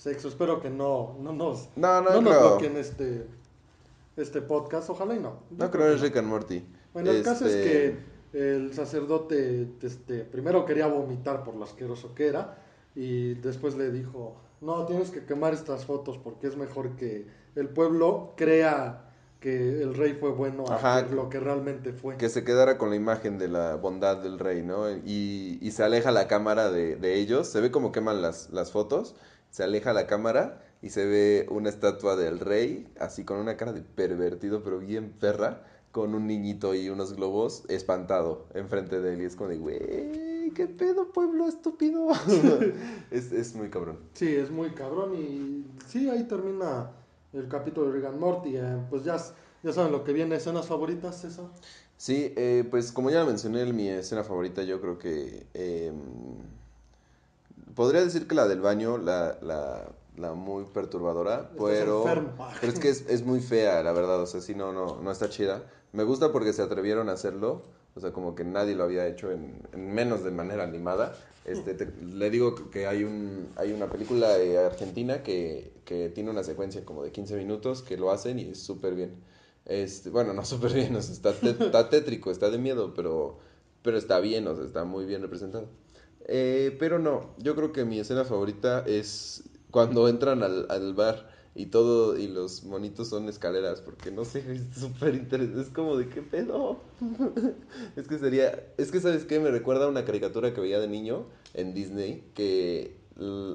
sexo. 0.00 0.28
Espero 0.28 0.60
que 0.60 0.70
no, 0.70 1.16
no 1.20 1.32
nos, 1.32 1.68
No, 1.76 2.00
no, 2.00 2.10
no 2.10 2.20
nos 2.22 2.38
bloqueen 2.40 2.76
este, 2.76 3.26
este 4.16 4.40
podcast. 4.42 4.88
Ojalá 4.90 5.14
y 5.14 5.20
no. 5.20 5.40
No 5.50 5.70
creo 5.70 5.88
que 5.88 5.94
es 5.94 6.00
Rick 6.00 6.16
and 6.16 6.28
Morty. 6.28 6.64
Bueno, 6.92 7.10
el 7.10 7.22
caso 7.22 7.46
es 7.46 7.54
Este, 7.54 7.98
que 8.32 8.56
el 8.56 8.72
sacerdote 8.74 9.68
este, 9.82 10.24
primero 10.24 10.64
quería 10.64 10.86
vomitar 10.86 11.44
por 11.44 11.54
lo 11.54 11.64
asqueroso 11.64 12.14
que 12.14 12.26
era 12.28 12.58
y 12.94 13.34
después 13.34 13.76
le 13.76 13.90
dijo, 13.90 14.36
no, 14.60 14.86
tienes 14.86 15.10
que 15.10 15.24
quemar 15.24 15.52
estas 15.52 15.84
fotos 15.84 16.18
porque 16.18 16.46
es 16.46 16.56
mejor 16.56 16.96
que 16.96 17.26
el 17.56 17.68
pueblo 17.68 18.32
crea 18.36 19.06
que 19.40 19.82
el 19.82 19.94
rey 19.94 20.12
fue 20.14 20.30
bueno 20.30 20.64
a 20.68 20.74
Ajá. 20.74 21.02
lo 21.02 21.28
que 21.30 21.40
realmente 21.40 21.92
fue. 21.92 22.16
que 22.18 22.28
se 22.28 22.44
quedara 22.44 22.76
con 22.76 22.90
la 22.90 22.96
imagen 22.96 23.38
de 23.38 23.48
la 23.48 23.76
bondad 23.76 24.18
del 24.18 24.38
rey, 24.38 24.62
¿no? 24.62 24.90
Y, 24.90 25.58
y 25.62 25.70
se 25.70 25.82
aleja 25.82 26.10
la 26.10 26.28
cámara 26.28 26.70
de, 26.70 26.96
de 26.96 27.14
ellos, 27.14 27.48
se 27.48 27.60
ve 27.60 27.70
como 27.70 27.90
queman 27.90 28.20
las, 28.20 28.50
las 28.50 28.70
fotos, 28.70 29.14
se 29.50 29.62
aleja 29.64 29.92
la 29.92 30.06
cámara 30.06 30.62
y 30.82 30.90
se 30.90 31.04
ve 31.06 31.46
una 31.50 31.68
estatua 31.68 32.16
del 32.16 32.40
rey, 32.40 32.88
así 32.98 33.24
con 33.24 33.38
una 33.38 33.56
cara 33.56 33.72
de 33.72 33.82
pervertido, 33.82 34.62
pero 34.62 34.78
bien 34.78 35.12
perra, 35.12 35.64
con 35.92 36.14
un 36.14 36.26
niñito 36.26 36.74
y 36.74 36.88
unos 36.88 37.14
globos 37.14 37.64
espantado 37.68 38.46
enfrente 38.54 39.00
de 39.00 39.14
él. 39.14 39.22
Y 39.22 39.24
es 39.24 39.36
como 39.36 39.50
de, 39.50 39.58
güey, 39.58 40.50
¿qué 40.54 40.66
pedo, 40.68 41.12
pueblo 41.12 41.48
estúpido? 41.48 42.08
es, 43.10 43.32
es 43.32 43.54
muy 43.54 43.70
cabrón. 43.70 43.98
Sí, 44.14 44.34
es 44.34 44.50
muy 44.50 44.70
cabrón 44.70 45.14
y 45.14 45.66
sí, 45.86 46.08
ahí 46.08 46.24
termina 46.24 46.92
el 47.32 47.48
capítulo 47.48 47.92
de 47.92 48.06
and 48.06 48.18
Morty. 48.18 48.56
eh, 48.56 48.78
pues 48.88 49.04
ya, 49.04 49.16
ya 49.62 49.72
saben 49.72 49.92
lo 49.92 50.04
que 50.04 50.12
viene, 50.12 50.36
escenas 50.36 50.66
favoritas, 50.66 51.20
César. 51.20 51.46
Sí, 51.96 52.32
eh, 52.36 52.66
pues 52.70 52.92
como 52.92 53.10
ya 53.10 53.24
mencioné, 53.24 53.70
mi 53.72 53.88
escena 53.88 54.24
favorita 54.24 54.62
yo 54.62 54.80
creo 54.80 54.98
que... 54.98 55.46
eh, 55.52 55.92
podría 57.74 58.02
decir 58.02 58.26
que 58.26 58.34
la 58.34 58.46
del 58.48 58.60
baño, 58.60 58.98
la, 58.98 59.38
la, 59.42 59.92
la 60.16 60.32
muy 60.34 60.64
perturbadora, 60.64 61.50
pero... 61.74 62.04
Pero 62.60 62.72
es 62.72 62.78
que 62.80 62.88
es, 62.88 63.04
es 63.08 63.24
muy 63.24 63.40
fea, 63.40 63.82
la 63.82 63.92
verdad, 63.92 64.20
o 64.20 64.26
sea, 64.26 64.40
sí, 64.40 64.54
no, 64.54 64.72
no, 64.72 65.00
no 65.00 65.10
está 65.10 65.28
chida. 65.28 65.62
Me 65.92 66.04
gusta 66.04 66.32
porque 66.32 66.52
se 66.52 66.62
atrevieron 66.62 67.08
a 67.08 67.12
hacerlo, 67.12 67.62
o 67.94 68.00
sea, 68.00 68.12
como 68.12 68.34
que 68.34 68.44
nadie 68.44 68.74
lo 68.74 68.84
había 68.84 69.06
hecho 69.06 69.30
en, 69.32 69.60
en 69.72 69.92
menos 69.94 70.22
de 70.24 70.30
manera 70.30 70.62
animada. 70.64 71.16
Este, 71.44 71.74
te- 71.74 71.90
le 72.02 72.30
digo 72.30 72.54
que 72.70 72.86
hay, 72.86 73.02
un, 73.02 73.48
hay 73.56 73.72
una 73.72 73.90
película 73.90 74.38
eh, 74.38 74.58
argentina 74.58 75.22
que, 75.22 75.72
que 75.84 76.08
tiene 76.10 76.30
una 76.30 76.44
secuencia 76.44 76.84
como 76.84 77.02
de 77.02 77.10
15 77.12 77.34
minutos 77.36 77.82
que 77.82 77.96
lo 77.96 78.10
hacen 78.10 78.38
y 78.38 78.50
es 78.50 78.60
súper 78.62 78.94
bien. 78.94 79.14
Este, 79.64 80.10
bueno, 80.10 80.32
no 80.32 80.44
súper 80.44 80.72
bien, 80.74 80.94
o 80.96 81.02
sea, 81.02 81.14
está, 81.14 81.32
te- 81.32 81.50
está 81.64 81.88
tétrico, 81.88 82.30
está 82.30 82.50
de 82.50 82.58
miedo, 82.58 82.92
pero, 82.94 83.38
pero 83.82 83.96
está 83.96 84.20
bien, 84.20 84.46
o 84.46 84.54
sea, 84.54 84.64
está 84.64 84.84
muy 84.84 85.06
bien 85.06 85.22
representado. 85.22 85.68
Eh, 86.32 86.76
pero 86.78 87.00
no, 87.00 87.34
yo 87.38 87.56
creo 87.56 87.72
que 87.72 87.84
mi 87.84 87.98
escena 87.98 88.24
favorita 88.24 88.84
es 88.86 89.42
cuando 89.72 90.08
entran 90.08 90.44
al, 90.44 90.66
al 90.70 90.94
bar 90.94 91.28
y 91.56 91.66
todo, 91.66 92.16
y 92.16 92.28
los 92.28 92.62
monitos 92.62 93.08
son 93.08 93.28
escaleras, 93.28 93.80
porque 93.80 94.12
no 94.12 94.24
sé, 94.24 94.38
es 94.52 94.80
súper 94.80 95.16
interesante, 95.16 95.62
es 95.62 95.70
como 95.70 95.96
de 95.96 96.08
qué 96.08 96.22
pedo. 96.22 96.80
es 97.96 98.06
que 98.06 98.18
sería, 98.18 98.64
es 98.78 98.92
que 98.92 99.00
sabes 99.00 99.24
qué, 99.24 99.40
me 99.40 99.50
recuerda 99.50 99.86
a 99.86 99.88
una 99.88 100.04
caricatura 100.04 100.54
que 100.54 100.60
veía 100.60 100.78
de 100.78 100.86
niño 100.86 101.26
en 101.52 101.74
Disney, 101.74 102.22
que 102.34 102.99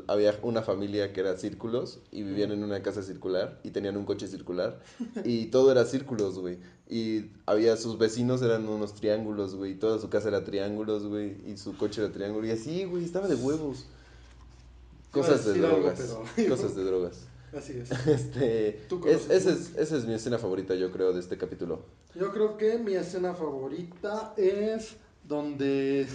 había 0.08 0.38
una 0.44 0.62
familia 0.62 1.12
que 1.14 1.22
era 1.22 1.38
círculos 1.38 2.00
y 2.12 2.24
vivían 2.24 2.52
en 2.52 2.64
una 2.64 2.82
casa 2.84 3.02
circular 3.02 3.60
y 3.64 3.72
tenían 3.72 3.98
un 3.98 4.06
coche 4.06 4.28
circular 4.28 4.80
y 5.24 5.48
todo 5.48 5.72
era 5.72 5.86
círculos, 5.86 6.38
güey. 6.40 6.58
Y 6.88 7.32
había 7.46 7.76
sus 7.78 7.98
vecinos 7.98 8.42
eran 8.42 8.68
unos 8.70 8.94
triángulos, 8.94 9.56
güey, 9.56 9.76
toda 9.76 10.00
su 10.00 10.10
casa 10.10 10.28
era 10.28 10.44
triángulos, 10.44 11.06
güey, 11.08 11.36
y 11.52 11.58
su 11.58 11.76
coche 11.78 12.02
era 12.04 12.12
triángulo 12.14 12.46
y 12.46 12.52
así, 12.52 12.86
güey, 12.86 13.04
estaba 13.04 13.28
de 13.28 13.36
huevos. 13.36 13.86
Cosas 15.12 15.46
de 15.46 15.54
algo, 15.54 15.68
drogas. 15.68 16.00
pero- 16.36 16.50
Cosas 16.50 16.76
de 16.76 16.84
drogas. 16.84 17.22
Así 17.58 17.74
es. 17.80 17.90
Este, 18.08 18.82
Tú 18.90 19.02
es, 19.08 19.28
más. 19.28 19.46
es, 19.46 19.76
esa 19.78 19.98
es 19.98 20.06
mi 20.06 20.14
escena 20.14 20.38
favorita, 20.38 20.76
yo 20.76 20.92
creo, 20.92 21.14
de 21.14 21.22
este 21.22 21.38
capítulo. 21.38 21.84
Yo 22.14 22.32
creo 22.32 22.58
que 22.58 22.78
mi 22.78 22.96
escena 22.96 23.34
favorita 23.34 24.34
es 24.38 24.96
donde 25.28 26.06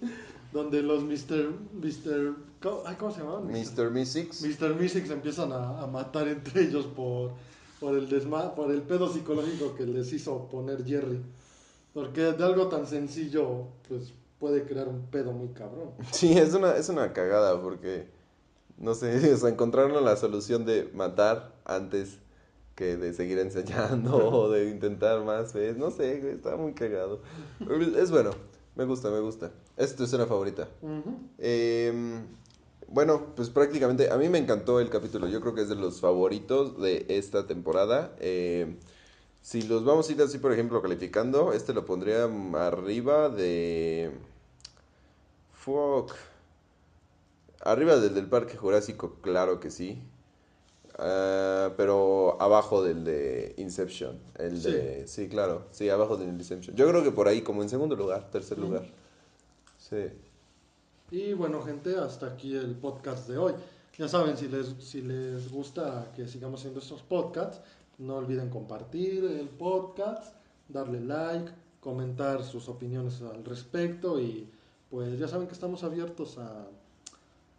donde 0.52 0.82
los 0.82 1.04
Mr. 1.04 1.52
Mr. 1.74 2.34
¿cómo, 2.66 2.82
ay, 2.84 2.96
¿cómo 2.96 3.12
se 3.12 3.20
llamaban? 3.20 3.46
Mr. 3.46 3.90
Mystics. 3.90 4.42
Mr. 4.42 4.74
Mystics 4.74 5.10
empiezan 5.10 5.52
a, 5.52 5.82
a 5.82 5.86
matar 5.86 6.26
entre 6.28 6.62
ellos 6.62 6.86
por, 6.86 7.32
por, 7.80 7.96
el 7.96 8.08
desma 8.08 8.54
por 8.54 8.70
el 8.70 8.82
pedo 8.82 9.12
psicológico 9.12 9.74
que 9.76 9.86
les 9.86 10.12
hizo 10.12 10.48
poner 10.48 10.84
Jerry. 10.84 11.22
Porque 11.94 12.20
de 12.20 12.44
algo 12.44 12.68
tan 12.68 12.86
sencillo, 12.86 13.68
pues 13.88 14.12
puede 14.38 14.64
crear 14.64 14.88
un 14.88 15.06
pedo 15.06 15.32
muy 15.32 15.48
cabrón. 15.48 15.90
Sí, 16.12 16.36
es 16.36 16.54
una, 16.54 16.76
es 16.76 16.88
una 16.88 17.12
cagada 17.12 17.60
porque, 17.60 18.08
no 18.78 18.94
sé, 18.94 19.32
o 19.32 19.36
sea, 19.36 19.48
encontraron 19.48 20.04
la 20.04 20.16
solución 20.16 20.66
de 20.66 20.90
matar 20.92 21.54
antes 21.64 22.18
que 22.74 22.96
de 22.96 23.14
seguir 23.14 23.38
enseñando 23.38 24.16
o 24.30 24.50
de 24.50 24.68
intentar 24.68 25.24
más 25.24 25.54
veces. 25.54 25.78
No 25.78 25.90
sé, 25.90 26.32
está 26.32 26.56
muy 26.56 26.74
cagado. 26.74 27.22
Es 27.96 28.10
bueno, 28.10 28.30
me 28.74 28.84
gusta, 28.84 29.10
me 29.10 29.20
gusta. 29.20 29.52
Es 29.76 29.94
tu 29.96 30.04
escena 30.04 30.26
favorita. 30.26 30.68
Eh, 31.38 32.24
bueno, 32.88 33.26
pues 33.34 33.50
prácticamente 33.50 34.10
a 34.10 34.16
mí 34.16 34.28
me 34.28 34.38
encantó 34.38 34.80
el 34.80 34.90
capítulo. 34.90 35.28
Yo 35.28 35.40
creo 35.40 35.54
que 35.54 35.62
es 35.62 35.68
de 35.68 35.74
los 35.76 36.00
favoritos 36.00 36.80
de 36.80 37.04
esta 37.08 37.46
temporada. 37.46 38.14
Eh, 38.20 38.76
si 39.42 39.62
los 39.62 39.84
vamos 39.84 40.08
a 40.08 40.12
ir 40.12 40.22
así, 40.22 40.38
por 40.38 40.52
ejemplo, 40.52 40.82
calificando, 40.82 41.52
este 41.52 41.72
lo 41.72 41.84
pondría 41.84 42.24
arriba 42.54 43.28
de... 43.28 44.10
Fuck. 45.52 46.12
Arriba 47.62 47.96
del 47.96 48.14
del 48.14 48.26
Parque 48.28 48.56
Jurásico, 48.56 49.16
claro 49.22 49.58
que 49.60 49.70
sí. 49.70 50.00
Ah, 50.98 51.72
pero 51.76 52.40
abajo 52.40 52.82
del 52.82 53.04
de 53.04 53.54
Inception. 53.58 54.18
El 54.38 54.60
Sí. 54.60 54.70
de... 54.70 55.06
Sí, 55.06 55.28
claro. 55.28 55.66
Sí, 55.70 55.88
abajo 55.90 56.16
del 56.16 56.28
Inception. 56.28 56.74
Yo 56.76 56.88
creo 56.88 57.02
que 57.02 57.10
por 57.10 57.28
ahí, 57.28 57.42
como 57.42 57.62
en 57.62 57.68
segundo 57.68 57.96
lugar, 57.96 58.30
tercer 58.30 58.58
lugar. 58.58 58.86
Sí. 59.78 60.08
Y 61.10 61.34
bueno, 61.34 61.62
gente, 61.62 61.96
hasta 61.96 62.26
aquí 62.26 62.56
el 62.56 62.74
podcast 62.74 63.28
de 63.28 63.38
hoy. 63.38 63.52
Ya 63.96 64.08
saben, 64.08 64.36
si 64.36 64.48
les, 64.48 64.74
si 64.80 65.02
les 65.02 65.50
gusta 65.50 66.12
que 66.16 66.26
sigamos 66.26 66.60
haciendo 66.60 66.80
estos 66.80 67.02
podcasts, 67.02 67.60
no 67.98 68.16
olviden 68.16 68.50
compartir 68.50 69.24
el 69.24 69.48
podcast, 69.48 70.34
darle 70.68 71.00
like, 71.00 71.50
comentar 71.80 72.42
sus 72.42 72.68
opiniones 72.68 73.22
al 73.22 73.44
respecto 73.44 74.20
y 74.20 74.50
pues 74.90 75.18
ya 75.18 75.28
saben 75.28 75.46
que 75.46 75.54
estamos 75.54 75.84
abiertos 75.84 76.38
a, 76.38 76.66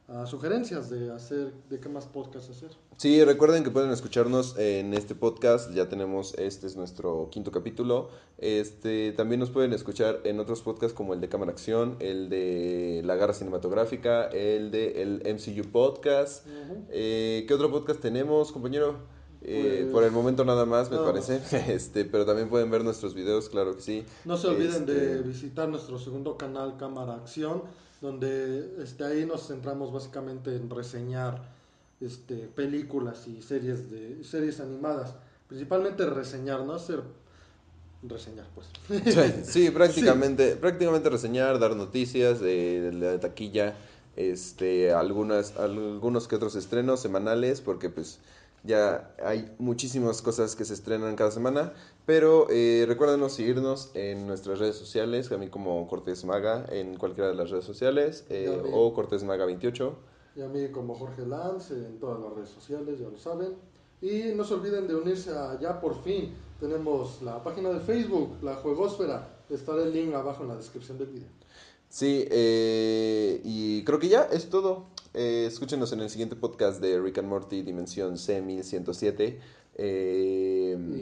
a 0.07 0.25
sugerencias 0.25 0.89
de 0.89 1.11
hacer, 1.13 1.51
de 1.69 1.79
qué 1.81 1.89
más 1.89 2.05
podcasts 2.05 2.49
hacer. 2.49 2.71
Sí, 2.95 3.23
recuerden 3.25 3.63
que 3.63 3.71
pueden 3.71 3.91
escucharnos 3.91 4.57
en 4.57 4.93
este 4.93 5.15
podcast. 5.15 5.71
Ya 5.73 5.89
tenemos, 5.89 6.33
este 6.35 6.65
es 6.65 6.77
nuestro 6.77 7.29
quinto 7.29 7.51
capítulo. 7.51 8.09
Este, 8.37 9.11
también 9.11 9.39
nos 9.41 9.49
pueden 9.49 9.73
escuchar 9.73 10.21
en 10.23 10.39
otros 10.39 10.61
podcasts 10.61 10.95
como 10.95 11.13
el 11.13 11.19
de 11.21 11.27
Cámara 11.27 11.51
Acción, 11.51 11.97
el 11.99 12.29
de 12.29 13.01
La 13.03 13.15
Garra 13.15 13.33
Cinematográfica, 13.33 14.27
el 14.29 14.71
de 14.71 15.01
el 15.01 15.21
MCU 15.35 15.69
Podcast. 15.71 16.47
Eh, 16.89 17.43
¿Qué 17.47 17.53
otro 17.53 17.69
podcast 17.69 17.99
tenemos, 17.99 18.51
compañero? 18.53 18.95
Eh, 19.41 19.79
Pues, 19.81 19.91
por 19.91 20.03
el 20.03 20.11
momento 20.11 20.45
nada 20.45 20.65
más, 20.65 20.89
me 20.89 20.95
nada 20.95 21.11
parece. 21.11 21.41
Este, 21.71 22.05
pero 22.05 22.25
también 22.25 22.49
pueden 22.49 22.71
ver 22.71 22.83
nuestros 22.83 23.13
videos, 23.13 23.49
claro 23.49 23.75
que 23.75 23.81
sí. 23.81 24.05
No 24.25 24.37
se 24.37 24.47
olviden 24.47 24.85
de 24.85 25.17
Este- 25.17 25.27
visitar 25.27 25.67
nuestro 25.69 25.99
segundo 25.99 26.37
canal 26.37 26.77
Cámara 26.77 27.15
Acción, 27.15 27.61
donde 28.01 28.83
este, 28.83 29.03
ahí 29.03 29.25
nos 29.25 29.47
centramos 29.47 29.91
básicamente 29.91 30.55
en 30.55 30.69
reseñar 30.69 31.41
este, 31.99 32.35
películas 32.47 33.27
y 33.27 33.41
series 33.41 33.89
de 33.89 34.23
series 34.23 34.59
animadas. 34.59 35.15
Principalmente 35.47 36.05
reseñar, 36.05 36.61
no 36.61 36.73
hacer 36.73 37.01
reseñar, 38.03 38.45
pues. 38.53 38.67
Sí, 39.13 39.33
sí, 39.43 39.69
prácticamente, 39.71 40.55
prácticamente 40.55 41.09
reseñar, 41.09 41.59
dar 41.59 41.75
noticias 41.75 42.39
de, 42.39 42.91
la 42.93 43.19
taquilla, 43.19 43.75
este, 44.15 44.93
algunas, 44.93 45.55
algunos 45.57 46.27
que 46.27 46.35
otros 46.35 46.55
estrenos 46.55 46.99
semanales, 46.99 47.61
porque 47.61 47.89
pues 47.89 48.19
ya 48.63 49.13
hay 49.23 49.53
muchísimas 49.59 50.21
cosas 50.21 50.55
que 50.55 50.65
se 50.65 50.73
estrenan 50.73 51.15
cada 51.15 51.31
semana, 51.31 51.73
pero 52.05 52.47
eh, 52.49 52.85
recuérdenos 52.87 53.33
seguirnos 53.33 53.91
en 53.93 54.27
nuestras 54.27 54.59
redes 54.59 54.75
sociales, 54.75 55.31
a 55.31 55.37
mí 55.37 55.47
como 55.47 55.87
Cortés 55.87 56.25
Maga 56.25 56.65
en 56.69 56.97
cualquiera 56.97 57.29
de 57.29 57.35
las 57.35 57.49
redes 57.49 57.65
sociales, 57.65 58.25
eh, 58.29 58.61
o 58.73 58.93
Cortés 58.93 59.23
Maga 59.23 59.45
28. 59.45 59.95
Y 60.35 60.41
a 60.41 60.47
mí 60.47 60.69
como 60.69 60.95
Jorge 60.95 61.25
Lanz 61.25 61.71
en 61.71 61.99
todas 61.99 62.19
las 62.19 62.33
redes 62.33 62.49
sociales, 62.49 62.99
ya 62.99 63.09
lo 63.09 63.17
saben. 63.17 63.55
Y 64.01 64.33
no 64.35 64.43
se 64.43 64.53
olviden 64.53 64.87
de 64.87 64.95
unirse 64.95 65.31
a 65.31 65.59
Ya 65.59 65.81
por 65.81 66.03
fin. 66.03 66.35
Tenemos 66.59 67.21
la 67.23 67.43
página 67.43 67.69
de 67.69 67.79
Facebook, 67.79 68.37
La 68.43 68.55
Juegosfera. 68.55 69.27
Estará 69.49 69.83
el 69.83 69.93
link 69.93 70.13
abajo 70.13 70.43
en 70.43 70.49
la 70.49 70.55
descripción 70.55 70.99
del 70.99 71.07
video. 71.07 71.29
Sí, 71.89 72.27
eh, 72.29 73.41
y 73.43 73.83
creo 73.83 73.97
que 73.97 74.09
ya 74.09 74.23
es 74.23 74.49
todo. 74.49 74.87
Eh, 75.19 75.47
escúchenos 75.47 75.91
en 75.93 76.01
el 76.01 76.11
siguiente 76.11 76.35
podcast 76.35 76.79
de 76.79 76.99
Rick 77.01 77.17
and 77.17 77.27
Morty, 77.27 77.63
Dimensión 77.63 78.17
C1107. 78.17 79.39
Eh, 79.73 81.01